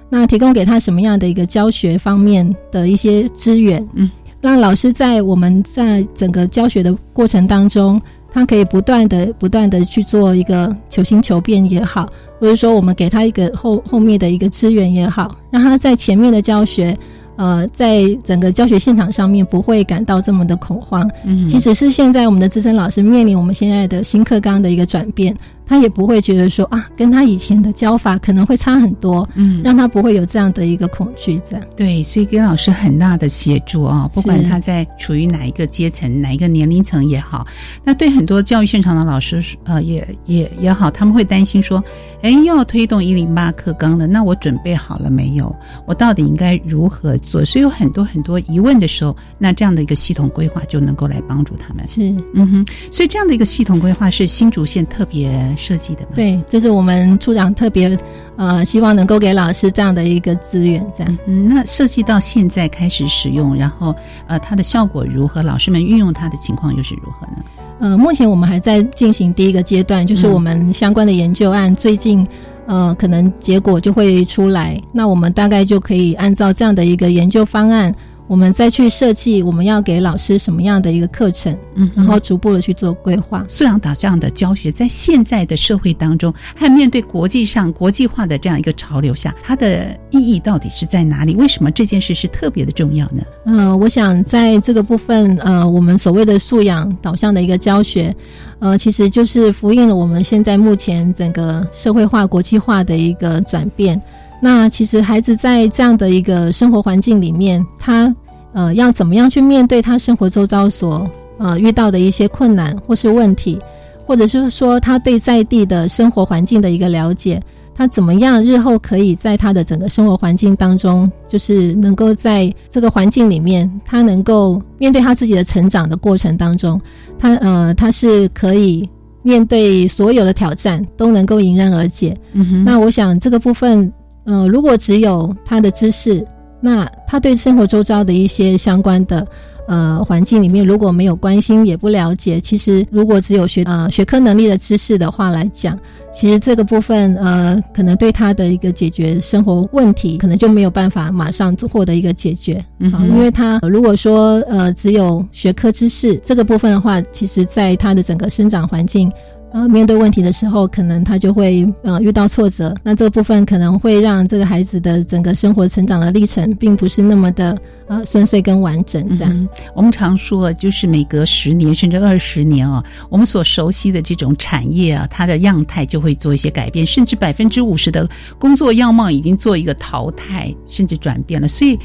[0.10, 8.02] 那提供给他什么样的一个教学方面的一些资源，嗯，让老师在我们在整个教学的过程当中。
[8.32, 12.08] 他可以不断的、不断的去做一个求新求变也好，
[12.40, 16.98] 或者说我们给他一个后后面的一个资源也好，让他在前面的教学，
[17.38, 21.10] 呃，在整个教学现场上面不会感到这么的恐慌。
[21.24, 25.36] 嗯，即使是现在我们的资深老师面临我们现在的新课纲的一个转变。
[25.70, 31.64] 他也不会觉得说啊，跟他以前的教法可能会差很多，嗯，让他不会有这样的一个恐惧这样。
[31.78, 37.46] 对，所以给老师很大的协助啊，不管他在处于哪一个阶层、哪一个年龄层也好，
[37.84, 41.84] 那对很多教育现场的老师呃也也也好，他们会担心说，
[42.24, 45.56] 哎，又要推动一零八课纲了，那我准备好了没有？
[45.86, 47.46] 我到底应该如何做？
[47.46, 51.88] 所以有很多很多疑问的时候，那这样的一个系统规划就能够来帮助他们。
[51.88, 55.30] 是，嗯哼，所以这样的一个系统规划是新竹县特别。
[55.60, 57.96] 设计的对，这是我们处长特别
[58.38, 61.18] 呃希望能够给老师这样的一个资源，这样。
[61.26, 63.94] 嗯，那设计到现在开始使用，然后
[64.28, 65.44] 呃它的效果如何？
[65.44, 67.44] 老师们运用它的情况又是如何呢？
[67.80, 72.26] 呃，目前我们还在进行第一个阶段，就是我们相关的研究案，最近
[72.66, 77.94] 呃可能结果就会出来，那我们大概就可以按照这样的一个研究方案。
[78.30, 83.44] 我们再去设计我们要给老师什么样的一个课程，嗯，然后逐步的去做规划。
[83.48, 91.34] 素养导向的教学，在现在的社会当中，还面对国际上国际化的这样一个潮流下，它的意义到底是在哪里？
[91.34, 93.24] 为什么这件事是特别的重要呢？
[93.46, 98.16] 嗯，我想在这个部分，呃，我们所谓的素养导向的一个教学，
[98.60, 104.00] 呃，其实就是呼应了我们现在目前整个社会化、国际化的一个转变。
[104.42, 108.14] 那其实孩子在这样的一个生活环境里面，他
[108.54, 111.06] 呃要怎么样去面对他生活周遭所
[111.38, 113.60] 呃遇到的一些困难或是问题，
[114.06, 117.42] 或者是说他对在地的生活环境的一个了解，
[117.76, 126.80] 他怎么样日后可以在他的整个生活环境当中，就是能够在这个环境里面，他能够面对他自己的成长的过程当中，
[127.18, 128.90] 他呃他是可以
[129.22, 132.18] 面对所有的挑战都能够迎刃而解。
[132.32, 133.92] 嗯，那我想这个部分。
[134.30, 136.24] 呃，如果只有他的知识，
[136.62, 139.26] 那他对生活周遭的一些相关的
[139.68, 145.76] 呃环境里面如果没有关心也不了解，其实如果只有学呃学科能力的知识的话来讲，
[146.14, 152.64] 其实这个部分呃可能对他的一个解决生活问题，可能就没有办法马上获得一个解决。
[152.78, 159.12] 嗯，因为他如果说呃只有学科知识这个部分的话，其实在他的整个生长环境。
[159.52, 169.08] 呃，面对问题的时候，可能他就会呃遇到挫折，那这部分可能会让这个孩子的整个生活成长的历程，并不是那么的呃顺遂跟完整。
[169.18, 181.78] 这样，我们常说，就是每隔十年甚至二十年啊，我们所熟悉的这种产业啊，它的样态就会做一些改变，甚至百分之五十的工作样貌已经做一个淘汰甚至转变了，所以。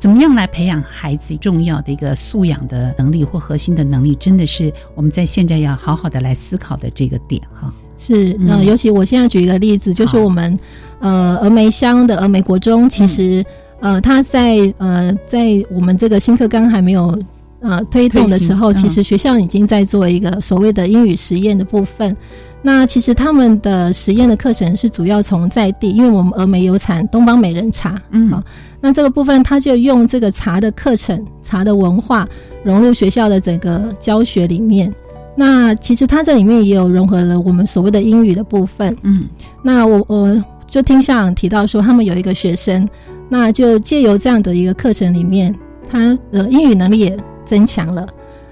[0.00, 7.70] 怎么样来培养孩子重要的一个素养的能力或核心的能力，真的是我们在现在要好好的来思考的这个点哈。
[7.98, 10.58] 是，那尤其我现在举一个例子，就是我们
[11.00, 13.44] 呃峨眉乡的峨眉国中，其实
[13.80, 17.22] 呃他在呃在我们这个新课纲还没有
[17.60, 22.16] 呃推动的时候，其实学校已经在做一个所谓的英语实验的部分。
[22.62, 28.42] 那其实他们的实验的课程是主要从在地，因为我们峨眉有产东方美人茶，嗯，好，
[28.80, 32.28] 那这个部分他就用这个茶的课程、茶的文化
[32.62, 34.92] 融入学校的整个教学里面。
[35.36, 38.94] 那其实它这里面也有融合了我们所谓的英语的部分。
[39.04, 39.22] 嗯，
[39.62, 42.86] 那我我就听校长提到说，他们有一个学生，
[43.28, 45.54] 那就借由这样的一个课程里面，
[45.88, 48.06] 他的英语能力也增强了。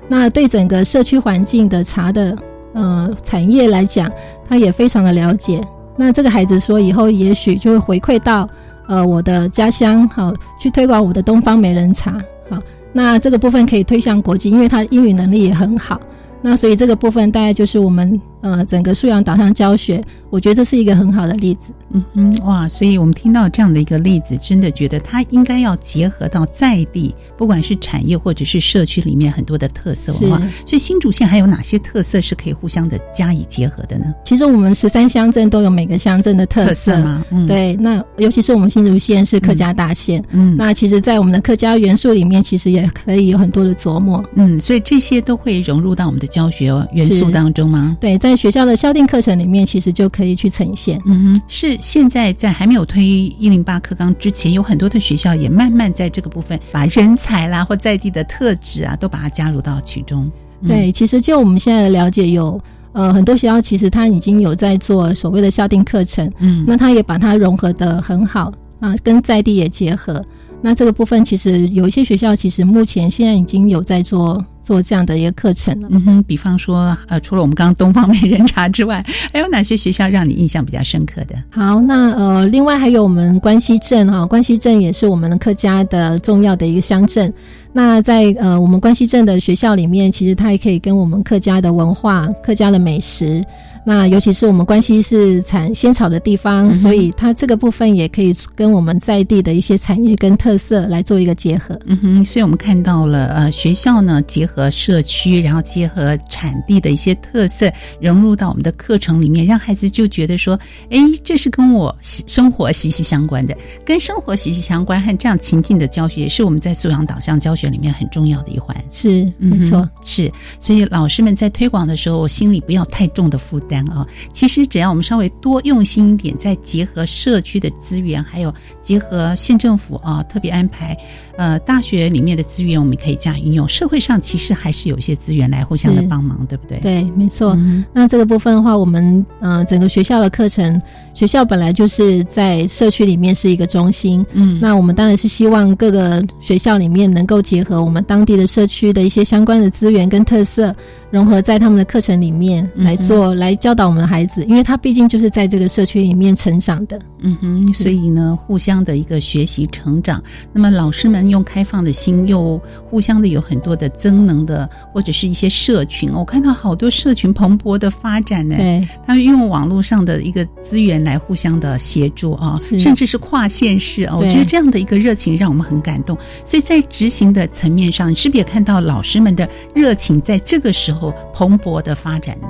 [0.06, 2.34] 那对整个社区环境的茶的
[2.78, 4.10] 呃产业来讲，
[4.48, 5.60] 他也非常的了解。
[5.96, 8.48] 那这个孩子说，以后也许就会回馈到
[8.86, 12.12] 呃我的家乡，好去推广我的东方美人茶。
[12.48, 12.56] 好，
[12.92, 16.00] 那这个部分可以推向国际，因为他英语能力也很好。
[16.40, 20.00] 那所以这个部分大概就是我们呃整个素养导向教学，
[20.30, 21.72] 我觉得这是一个很好的例子。
[21.92, 22.68] 嗯嗯，哇！
[22.68, 30.38] 所以我们听到这样的一个例子，真的觉得它应该要结合到在地，不管是产业或者是社区里面很多的特色文化。
[30.66, 34.14] 所以新竹县还有哪些特色是可以互相的加以结合的呢？
[34.24, 37.24] 其实我们十三乡镇都有每个乡镇的特色嘛？
[37.30, 37.74] 嗯，对。
[37.76, 44.22] 那尤其是我们新竹县是客家大县，嗯，那其实，在我们的客家元素里面，其实也可以有很多的琢磨。
[44.34, 46.68] 嗯，所以这些都会融入到我们的教学。
[46.92, 47.96] 元素当中吗？
[47.98, 51.00] 对，在学校的校定课程里面，其实就可以去呈现。
[51.06, 60.30] 嗯哼，是现在在还没有推一零八课纲之前，有很多的学校也慢慢在这个部分把人才啦或在地的特质啊，都把它加入到其中。
[60.66, 62.60] 对，其实就我们现在的了解，有
[62.92, 70.24] 呃很多学校其实它已经有在做所谓的校定课程，嗯，那它也把它融合的很好啊，跟在地也结合。
[70.60, 74.44] 那这个部分其实有一些学校，其实目前现在已经有在做。
[74.68, 79.02] 做这样的一个课程嗯哼，比方说，呃，除了我们刚刚东方美人茶之外，
[79.32, 81.34] 还有哪些学校让你印象比较深刻的？
[81.48, 87.32] 好，那呃，另外还有我们关西镇哈，关西镇也是我们的客家的重要的一个乡镇。
[87.72, 93.42] 那在呃我们关西镇的学校里面，其实它也可以跟我们客家的文化、客家的美食。
[93.88, 101.74] 那尤其是我们关西是产仙草的地方，所以它这个部分也可以跟我们在地的一些产业跟特色来做一个结合。
[101.86, 110.52] 嗯哼，所以我们看到了呃学校呢结合社区，然后结合产地的一些特色融入到我们的课程里面，让孩子就觉得说，
[110.90, 118.76] 哎，这是跟我生活息息相关的，跟生活息息相关和这样情境的教学，也是我们在素养导向教学里面很重要的一环。
[118.90, 120.30] 是，没错，是。
[120.60, 123.77] 所以老师们在推广的时候，心里不要太重的负担。
[123.86, 130.96] 啊，其实只要我们稍微多用心一点，再结合社区的资源，还有结合县政府啊特别安排。
[131.38, 136.80] 呃，大学里面的资源我们可以加运用，社会上其实还是有一些资源来互相的帮忙，对不对？
[136.80, 137.56] 对，没错。
[137.92, 140.82] 那这个部分的话，我们呃整个学校的课程，
[141.14, 150.74] 学校本来就是在社区里面是一个中心，嗯，那我们当然是希望各个学校里面能够结合我们当地的社区的一些相关的资源跟特色，
[151.08, 160.20] 融合在他们的课程里面来做，来教导我们的孩子，因为他毕竟就是在这个社区里面成长的，嗯哼，所以呢，互相的一个学习成长。
[160.52, 161.27] 那么老师们。
[161.28, 166.12] 用开放的心，又互相的有很多的增能的，或者是一些社群。
[166.12, 168.56] 我看到好多社群蓬勃的发展呢。
[168.56, 174.16] 对，他们用网络上的一个资源来互相的协助啊，甚至是跨县市啊。
[174.16, 176.16] 我觉得这样的一个热情让我们很感动。
[176.44, 182.48] 所以在执行的层面上，你是不是也看到老师们的热情在这个时候蓬勃的发展呢？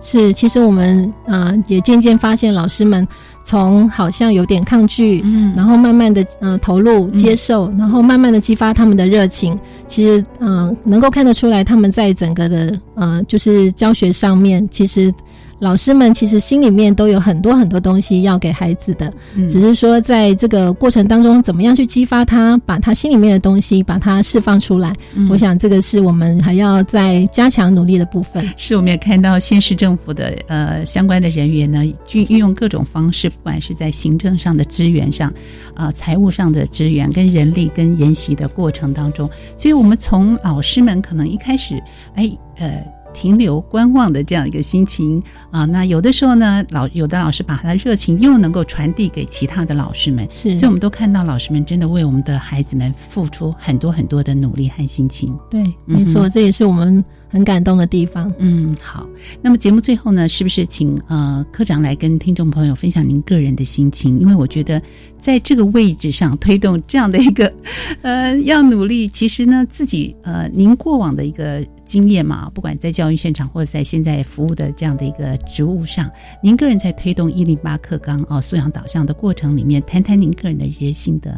[0.00, 3.06] 是，其实我们啊也渐渐发现老师们。
[3.48, 9.58] 从好像有点抗拒，嗯，然后慢慢的嗯投入接受，然后慢慢的激发他们的热情。
[9.86, 15.12] 其实嗯能够看得出来，他们在整个的呃就是教学上面，其实。
[15.58, 19.12] 老师们其实心里面都有很多很多东西要给孩子的，
[19.48, 24.94] 只是说在这个过程当中，怎么样去激发他，把他心里面的东西把它释放出来。
[25.28, 28.48] 我想这个是我们还要再加强努力的部分。
[28.56, 35.32] 是，我们也看到县市政府的呃相关的人员呢，运运用各种方式，不管是在行政上的资源上，
[35.74, 41.82] 啊，财务上的资源，跟人力跟研习的过程当中，所以我们从老师们可能一开始，
[42.14, 42.82] 哎，呃。
[43.20, 45.20] 停留观望的这样一个心情。
[45.50, 55.36] 啊，那有的时候呢，老有的老师把他的热情又能够传递给其他的老师们，是，所以我们都看到老师们真的为我们的孩子们付出很多很多的努力和心情。
[55.50, 58.32] 对，没错，这也是我们很感动的地方。
[58.38, 59.08] 嗯，好，
[59.42, 64.18] 那么节目最后呢，是不是请呃科长来跟听众朋友分享您个人的心情？
[64.18, 64.82] 因为我觉得
[65.18, 67.52] 在这个位置上推动这样的一个
[68.02, 71.64] 呃要努力，其实呢自己呃您过往的一个。
[71.88, 76.06] 经验嘛，不管在教育现场或者在现在服务的这样的一个职务上，
[76.42, 81.34] 您个人在推动一零八课纲哦素养导向的过程里面，谈谈您个人的一些心得。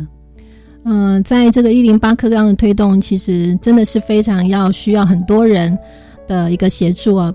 [0.84, 5.76] 嗯，在这个一零八课纲的推动，其实真的是非常要需要很多人
[6.26, 7.32] 的一个协助啊。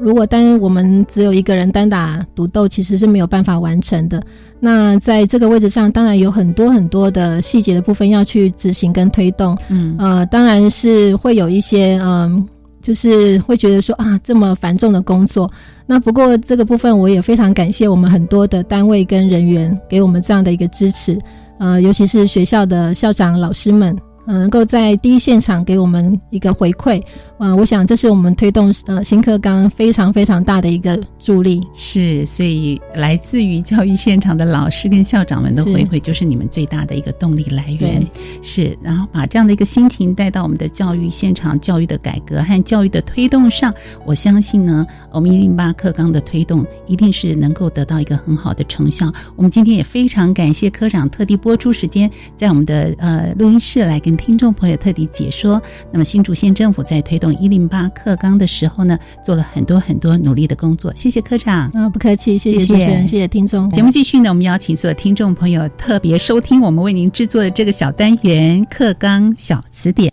[0.00, 4.22] 如果单我们只有一个人单打独斗，其实是没有办法完成的。
[4.60, 9.56] 那在这个位置上，当然有很多很多的细节的部分要去执行跟推动。
[9.68, 12.46] 嗯，呃，当然是会有一些嗯。
[12.80, 15.50] 就是会觉得说啊，这么繁重的工作。
[15.84, 21.18] 那不过这个部分，我也非常感谢我们很多的单位跟人员给我们这样的一个支持，
[21.58, 23.96] 呃，尤其是学校的校长、老师们。
[24.30, 27.02] 嗯，能够在第一现场给我们一个回馈，
[27.38, 31.64] 啊，我想这是我们推动呃新课纲非常非常大的一个助力。
[31.72, 38.06] 是，所以来自于教育现场的老师跟校长们的回馈，就是你们最大的一个动力来源。
[38.42, 43.72] 是，然后把这样的一个心情带到我们的教育现场、教育的改革和教育的推动上，
[44.04, 49.10] 我相信呢，我们一零八课纲的推动一定是能够得到一个很好的成效。
[49.36, 54.18] 我们今天也非常感谢科长特地播出时间，在我们的呃录音室来跟。
[54.18, 55.62] 听众朋友特地解说，
[55.92, 60.92] 那么新竹县政府在推动一零八课纲的时候呢，做了很多很多努力的工作。
[60.94, 63.70] 谢谢科长嗯，不客气，谢谢主持人，谢谢听众。
[63.70, 70.12] 节目继续呢，我们邀请所有听众朋友特别收听我们为您制作的这个小单元《课纲小词典》。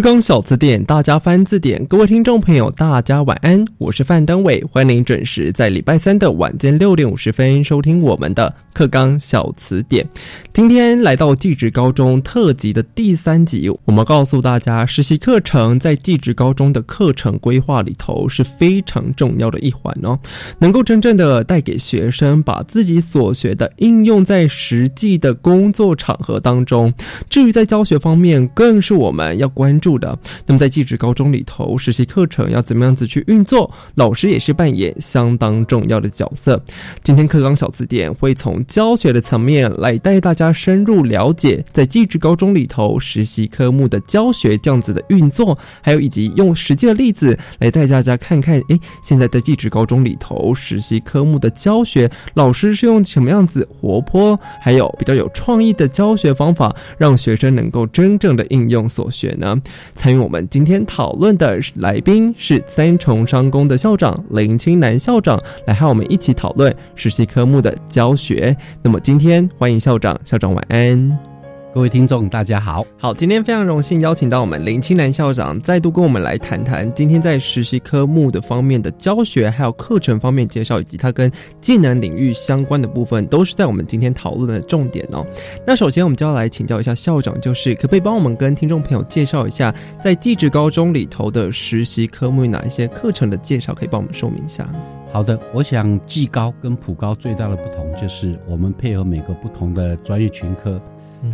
[0.00, 1.84] 刚小词典，大家翻字典。
[1.84, 10.08] 各位听众朋友，大家晚安，我是范登伟，欢迎您准时在礼拜三的晚间六点五十分收听我们的课纲小词典。
[10.52, 20.16] 今天来到技职高中特辑的第三集，我们告诉大家，实习课程在技职高中的课程规划里头是非常重要的一环哦，
[20.60, 26.94] 能够真正的带给学生把自己所学的应用在实际的工作场合当中。
[27.28, 29.98] 至于在教学方面，更是我们要关注。
[29.98, 30.16] 的，
[30.46, 33.68] 那么在技职高中里头，实习课程要怎么样子去运作？
[33.94, 36.60] 老师也是扮演相当重要的角色。
[37.02, 59.60] 今天课纲小词典会从教学的层面来带大家深入了解，在技职高中里头实习科目的教学这样子的运作，还有以及用实际的例子来带大家看看，诶，现在在技职高中里头实习科目的教学，老师是用什么样子活泼，还有比较有创意的教学方法，让学生能够真正的应用所学呢？
[59.94, 68.54] 参与我们今天讨论的来宾是三重商工的校长林清南校长，来和我们一起讨论实习科目的教学。
[68.82, 71.29] 那么今天欢迎校长，校长晚安。
[71.72, 72.84] 各位听众，大家好。
[72.98, 85.24] 好，今天非常荣幸邀请到我们林清南校长，再度跟我们来谈谈今天在实习科目的方面的教学，还有课程方面介绍，以及它跟技能领域相关的部分，都是在我们今天讨论的重点哦。
[85.64, 94.68] 那首先，我们就要来请教一下校长，就是可不可以帮我们跟听众朋友介绍一下，在地质高中里头的实习科目有哪一些课程的介绍，可以帮我们说明一下？
[95.12, 100.80] 好的，我想技高跟普高最大的不同就是我们配合每个不同的专业群科，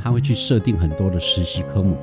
[0.02, 1.96] 他会去设定很多的实习科目。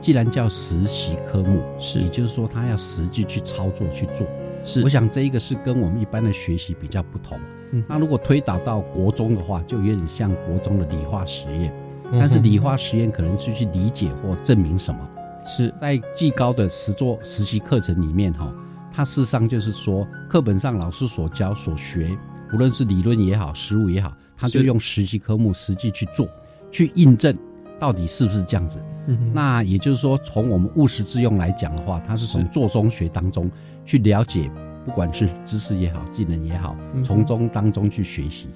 [0.00, 2.00] 既然叫实习科目，是。
[2.00, 4.26] 也就是说他要实际去操作去做。
[4.64, 7.38] 是，我想这一个是跟我们一般的学习比较不同。
[7.72, 11.72] 嗯，那如果推导到国中的话，就有点像国中的理化实验，
[12.12, 15.00] 但是理化实验可能是去理解或证明什么。
[15.44, 15.74] 是。
[15.80, 18.52] 在技高的实作实习课程里面哈，
[18.92, 22.16] 它事实上就是说课本上老师所教所学，
[22.52, 26.28] 无论是理论也好，实务也好，他就用实习科目实际去做，
[26.70, 27.36] 去印证
[27.78, 28.78] 到底是不是这样子。
[29.06, 33.50] 嗯，那也就是说，从我们务实之用来讲的话，它是从做中学当中
[33.86, 34.50] 去了解，
[34.84, 38.48] 不管是知识也好，技能也好，从中当中去学习。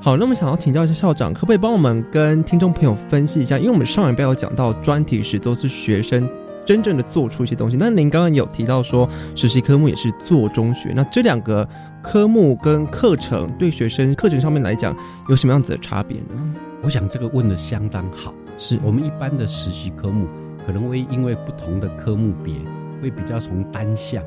[0.00, 3.58] 好，那么想要请教一下校长，可不可以帮我们跟听众朋友分析一下？
[3.58, 6.28] 因为我们上一辈有讲到专题时都是学生
[6.64, 11.68] 真正的做出一些东西，那您刚刚有提到说实习科目也是做中学，那这两个
[12.00, 14.96] 科目跟课程对学生课程上面来讲
[15.28, 16.54] 有什么样子的差别呢？
[16.86, 18.32] 我想这个问的相当好。
[18.56, 20.28] 是我们一般的实习科目，
[20.64, 22.54] 可能会因为不同的科目别，
[23.02, 24.22] 会比较从单项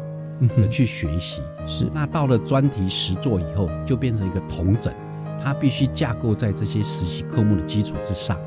[0.57, 1.41] 的去学习。
[1.65, 4.93] 是，那到了专题实作以后，就变成一个同整，
[5.41, 8.37] 它必须架构在这些实习科目的基础之上。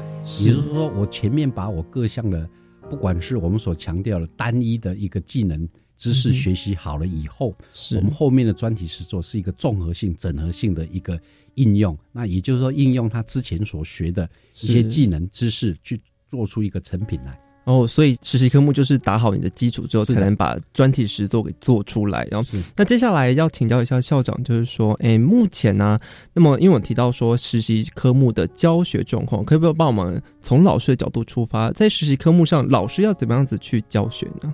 [0.41, 2.47] 也就是说，我前面把我各项的，
[2.91, 7.57] 不管是我们所强调的单一的一个技能知识学习好了以后，
[7.97, 11.19] 我们后面的专题实作是一个综合性、整合性的一个。
[11.55, 17.39] 应用，那也就是说，应用他之前所学的一些技能知识，去做出一个成品来。
[17.65, 22.27] 哦，所以实习科目就是打好你的基础之后，才能把专题实作给做出来。
[22.29, 25.97] 然后，那接下来要请教一下校长，就是说，哎，目前呢，
[26.33, 34.53] 那么因为我提到说实习科目的教学状况，可不可以帮我们从老师的角度出发，在实习科目上，老师要怎么样子去教学呢？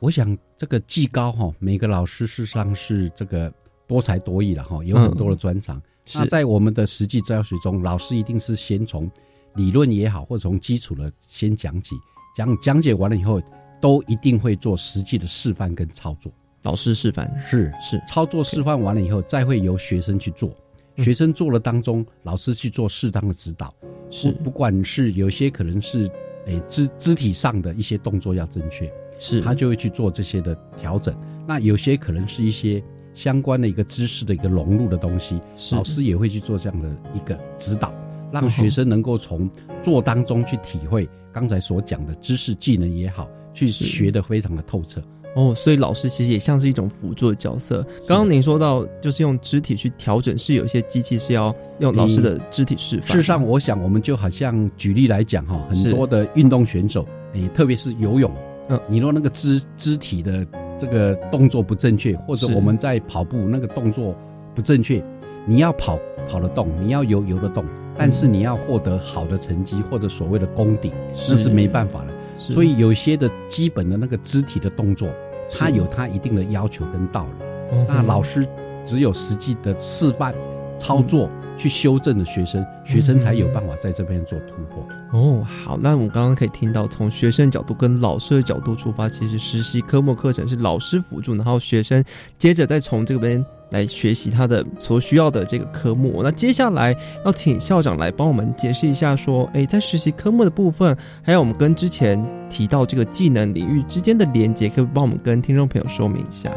[0.00, 3.52] 我想这个技高哈，每个老师事实上是这个
[3.86, 5.80] 多才多艺的哈，有很多的专长。
[6.12, 9.10] 那在我们的实际教学中，老师一定是先从
[9.54, 11.94] 理论也好，或从基础的先讲起，
[12.36, 13.40] 讲讲解完了以后，
[13.80, 16.30] 都一定会做实际的示范跟操作。
[16.62, 20.54] 老师示范是是操作示范完了以后，再会由学生去做。
[20.98, 23.74] 学生做了当中，老师去做适当的指导。
[24.10, 26.10] 是不管是有些可能是
[26.46, 31.14] 诶肢肢体上的一些动作要正确，是他就会去做这些的调整。
[31.46, 32.82] 那有些可能是一些。
[33.14, 35.40] 相关的一个知识的一个融入的东西，
[35.72, 37.92] 老师也会去做这样的一个指导，
[38.32, 39.48] 让学生能够从
[39.82, 45.00] 做当中去体会刚才所讲的知识技能也好，去学的非常的透彻。
[45.36, 47.84] 哦，所以老师其实也像是一种辅助的角色。
[48.06, 53.08] 刚刚您说到，就是用肢体去调整，是有一些机器是要用老师的肢体示范。
[53.08, 58.32] 事实上，我想我们就好像举例来讲哈，很多的运动选手，你，特别是游泳，
[58.68, 60.46] 嗯，你说那个肢肢体的。
[60.84, 64.14] 这个动作不正确，或者我们在跑步那个动作
[64.54, 65.02] 不正确，
[65.46, 67.64] 你要跑跑得动，你要游游得动，
[67.96, 70.92] 但是你要获得好的成绩或者所谓的功底，
[71.30, 72.08] 那是没办法的。
[72.36, 75.08] 所以有些的基本的那个肢体的动作，
[75.50, 77.76] 它有它一定的要求跟道理。
[77.88, 78.46] 那老师
[78.84, 80.34] 只有实际的示范
[80.78, 81.30] 操作。
[81.56, 84.86] 去修正的学生，学生才有办法在这边做突破。
[85.12, 92.02] 哦，好，那我们刚刚可以听到，从学生角度跟老师的角度出发，其实实习科目课程是老师辅助，然后学生
[92.38, 96.20] 接着再从这边来学习他的所需要的这个科目。
[96.22, 106.50] 那接下来要请校长来帮我们解释一下，说，哎，在实习科目的部分，还有我们跟之前提到这个技能领域之间的连接，可以帮我们跟听众朋友说明一下。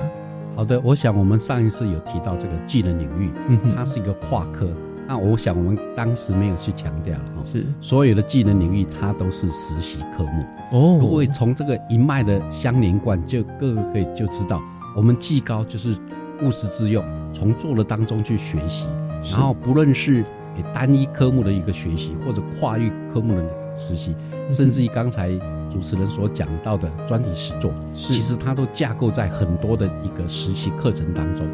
[0.56, 4.68] 好的，我想我们上一次有提到这个技能领域，嗯，它是一个跨科。
[5.08, 10.97] 那我想我们当时没有去强调哈，是所有的技能领域它都是实习科目哦。
[10.99, 14.62] 如果从这个一脉的相连贯，就各位可以就知道，
[14.95, 15.95] 我们技高就是
[16.41, 17.03] 务实之用，
[17.34, 18.86] 从做的当中去学习，
[19.32, 20.26] 然后不论是
[20.74, 23.43] 单一科目的一个学习，或者跨域科目的
[23.78, 24.14] 实习，
[24.51, 25.30] 甚至于刚才
[25.72, 31.47] 主持人所讲到的专题实作，其实它都架构在很多的一个实习课程当中。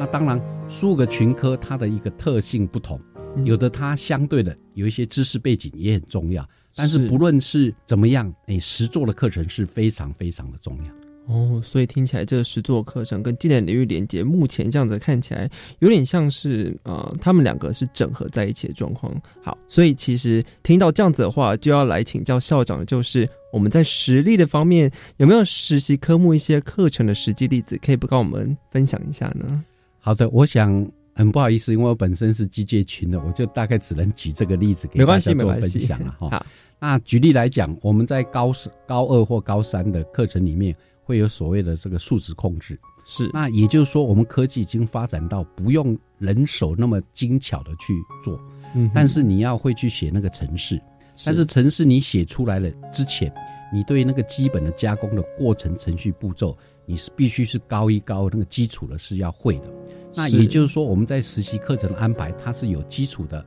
[0.00, 0.40] 那当然。
[0.66, 2.98] 数个群科，它的一个特性不同，
[3.44, 6.48] 有的它相对的有一些知识背景也很重要。
[6.74, 11.34] 但是不论是怎么样，哎，实作的课程是非常非常的重要。
[11.34, 19.12] 哦，所以听起来这个实作课程跟技能领域连接，目前这样子看起来有点像是呃，他们两个是整合在一起的状况。
[19.42, 29.64] 好，所以其实听到这样子的话，就要来请教校长，就是我们在实力的方面有没有实习科目一些课程的实际例子，可以不跟我们分享一下呢？
[30.00, 36.44] 好的，我想很不好意思，因为我本身是机械群的，我就大概只能举这个例子给大家做分享了哈。
[36.78, 38.52] 那举例来讲，我们在高
[38.86, 40.74] 高二或高三的课程里面
[41.04, 42.78] 会有所谓的这个数值控制。
[43.04, 47.92] 是，那也就是说，我们科技已经发展到不用人手那么精巧的去
[48.24, 48.40] 做，
[48.74, 50.80] 嗯，但是你要会去写那个程式，
[51.24, 53.32] 但是程式你写出来了之前，
[53.72, 56.56] 你对那个基本的加工的过程、程序步骤，
[56.90, 59.66] 你是必须是高一高那个基础的是要会的。
[60.12, 63.46] 那也就是说，我们在实习课程安排，它是有基础的、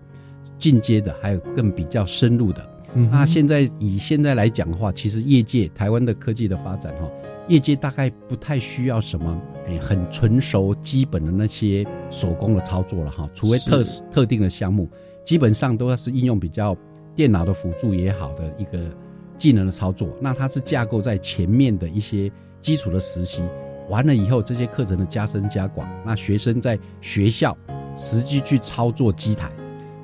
[0.57, 2.69] 进阶的，还有更比较深入的。
[3.11, 7.11] 那现在以现在来讲的话，其实业界台湾的科技的发展哈，
[7.49, 14.87] 业界大概不太需要什么诶很纯熟基本的那些手工的操作了哈，除非特特定的项目，
[15.25, 16.77] 基本上都要是应用比较
[17.13, 18.79] 电脑的辅助也好的一个
[19.37, 20.07] 技能的操作。
[20.21, 22.31] 那它是架构在前面的一些
[22.63, 23.43] 基础的实习。
[23.89, 27.55] 完了以后，这些课程的加深加广，那学生在学校
[27.97, 29.51] 实际去操作机台，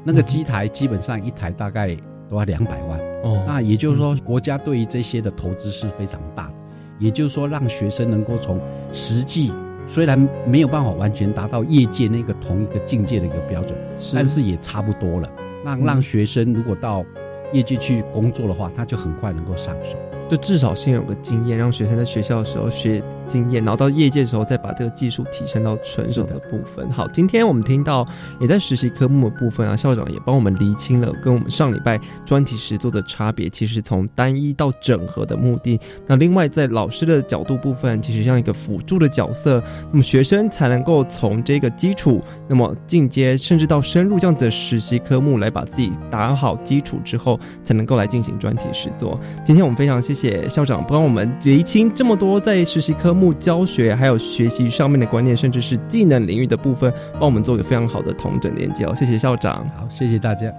[0.04, 1.96] 那个机台基本上一台大概
[2.30, 3.42] 都要两百万哦。
[3.48, 6.54] 那也就是说，国家对于这些的投资是非常大的。
[7.00, 8.60] 也就是说，让学生能够从
[8.92, 9.54] 实际
[9.88, 13.74] 虽然没有办法完全达到业界那个同一个境界的一个标准，
[14.14, 15.32] 但是也差不多了。
[15.64, 17.06] 那让学生如果到
[17.54, 19.98] 业界去工作的话，他就很快能够上手。
[20.30, 26.92] 就至少先有个经验，让学生在学校的时候学经验，然后到业界的时候再把这个技术提升到纯熟的部分。
[26.92, 28.06] 好，今天我们听到
[28.42, 35.80] 也在实习科目的部分啊，校长也帮我们厘清了跟我们上礼拜专题实做的差别，其实从单一到整合的目的。
[36.08, 49.20] 那另外在老师的角度部分，其实像一个辅助的角色，那么学生才能够从这个基础，那么进阶甚至到深入这样子的实习科目来把自己打好基础之后，才能够来进行专题实做。
[49.46, 50.48] 今天我们非常谢谢。
[50.50, 58.96] 校长帮我们厘清这么多在实习科目目教学还有学习上面的观念，甚至是技能领域的部分，帮我们做一个非常好的同整连接哦。
[58.96, 60.52] 谢谢校长，好，谢谢大家，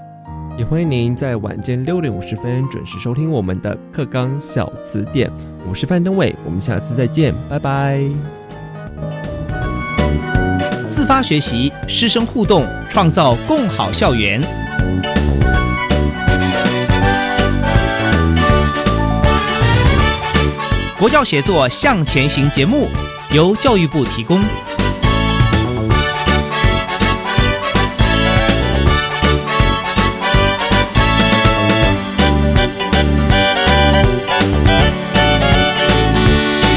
[0.58, 5.30] 也欢迎您在晚间六点五十分准时收听我们的课纲小词典。
[5.66, 8.00] 我是范登伟，我们下次再见，拜拜。
[10.86, 14.40] 自发学习，师生互动，创造共好校园。
[21.01, 22.86] 国教协作向前行节目
[23.32, 24.38] 由教育部提供。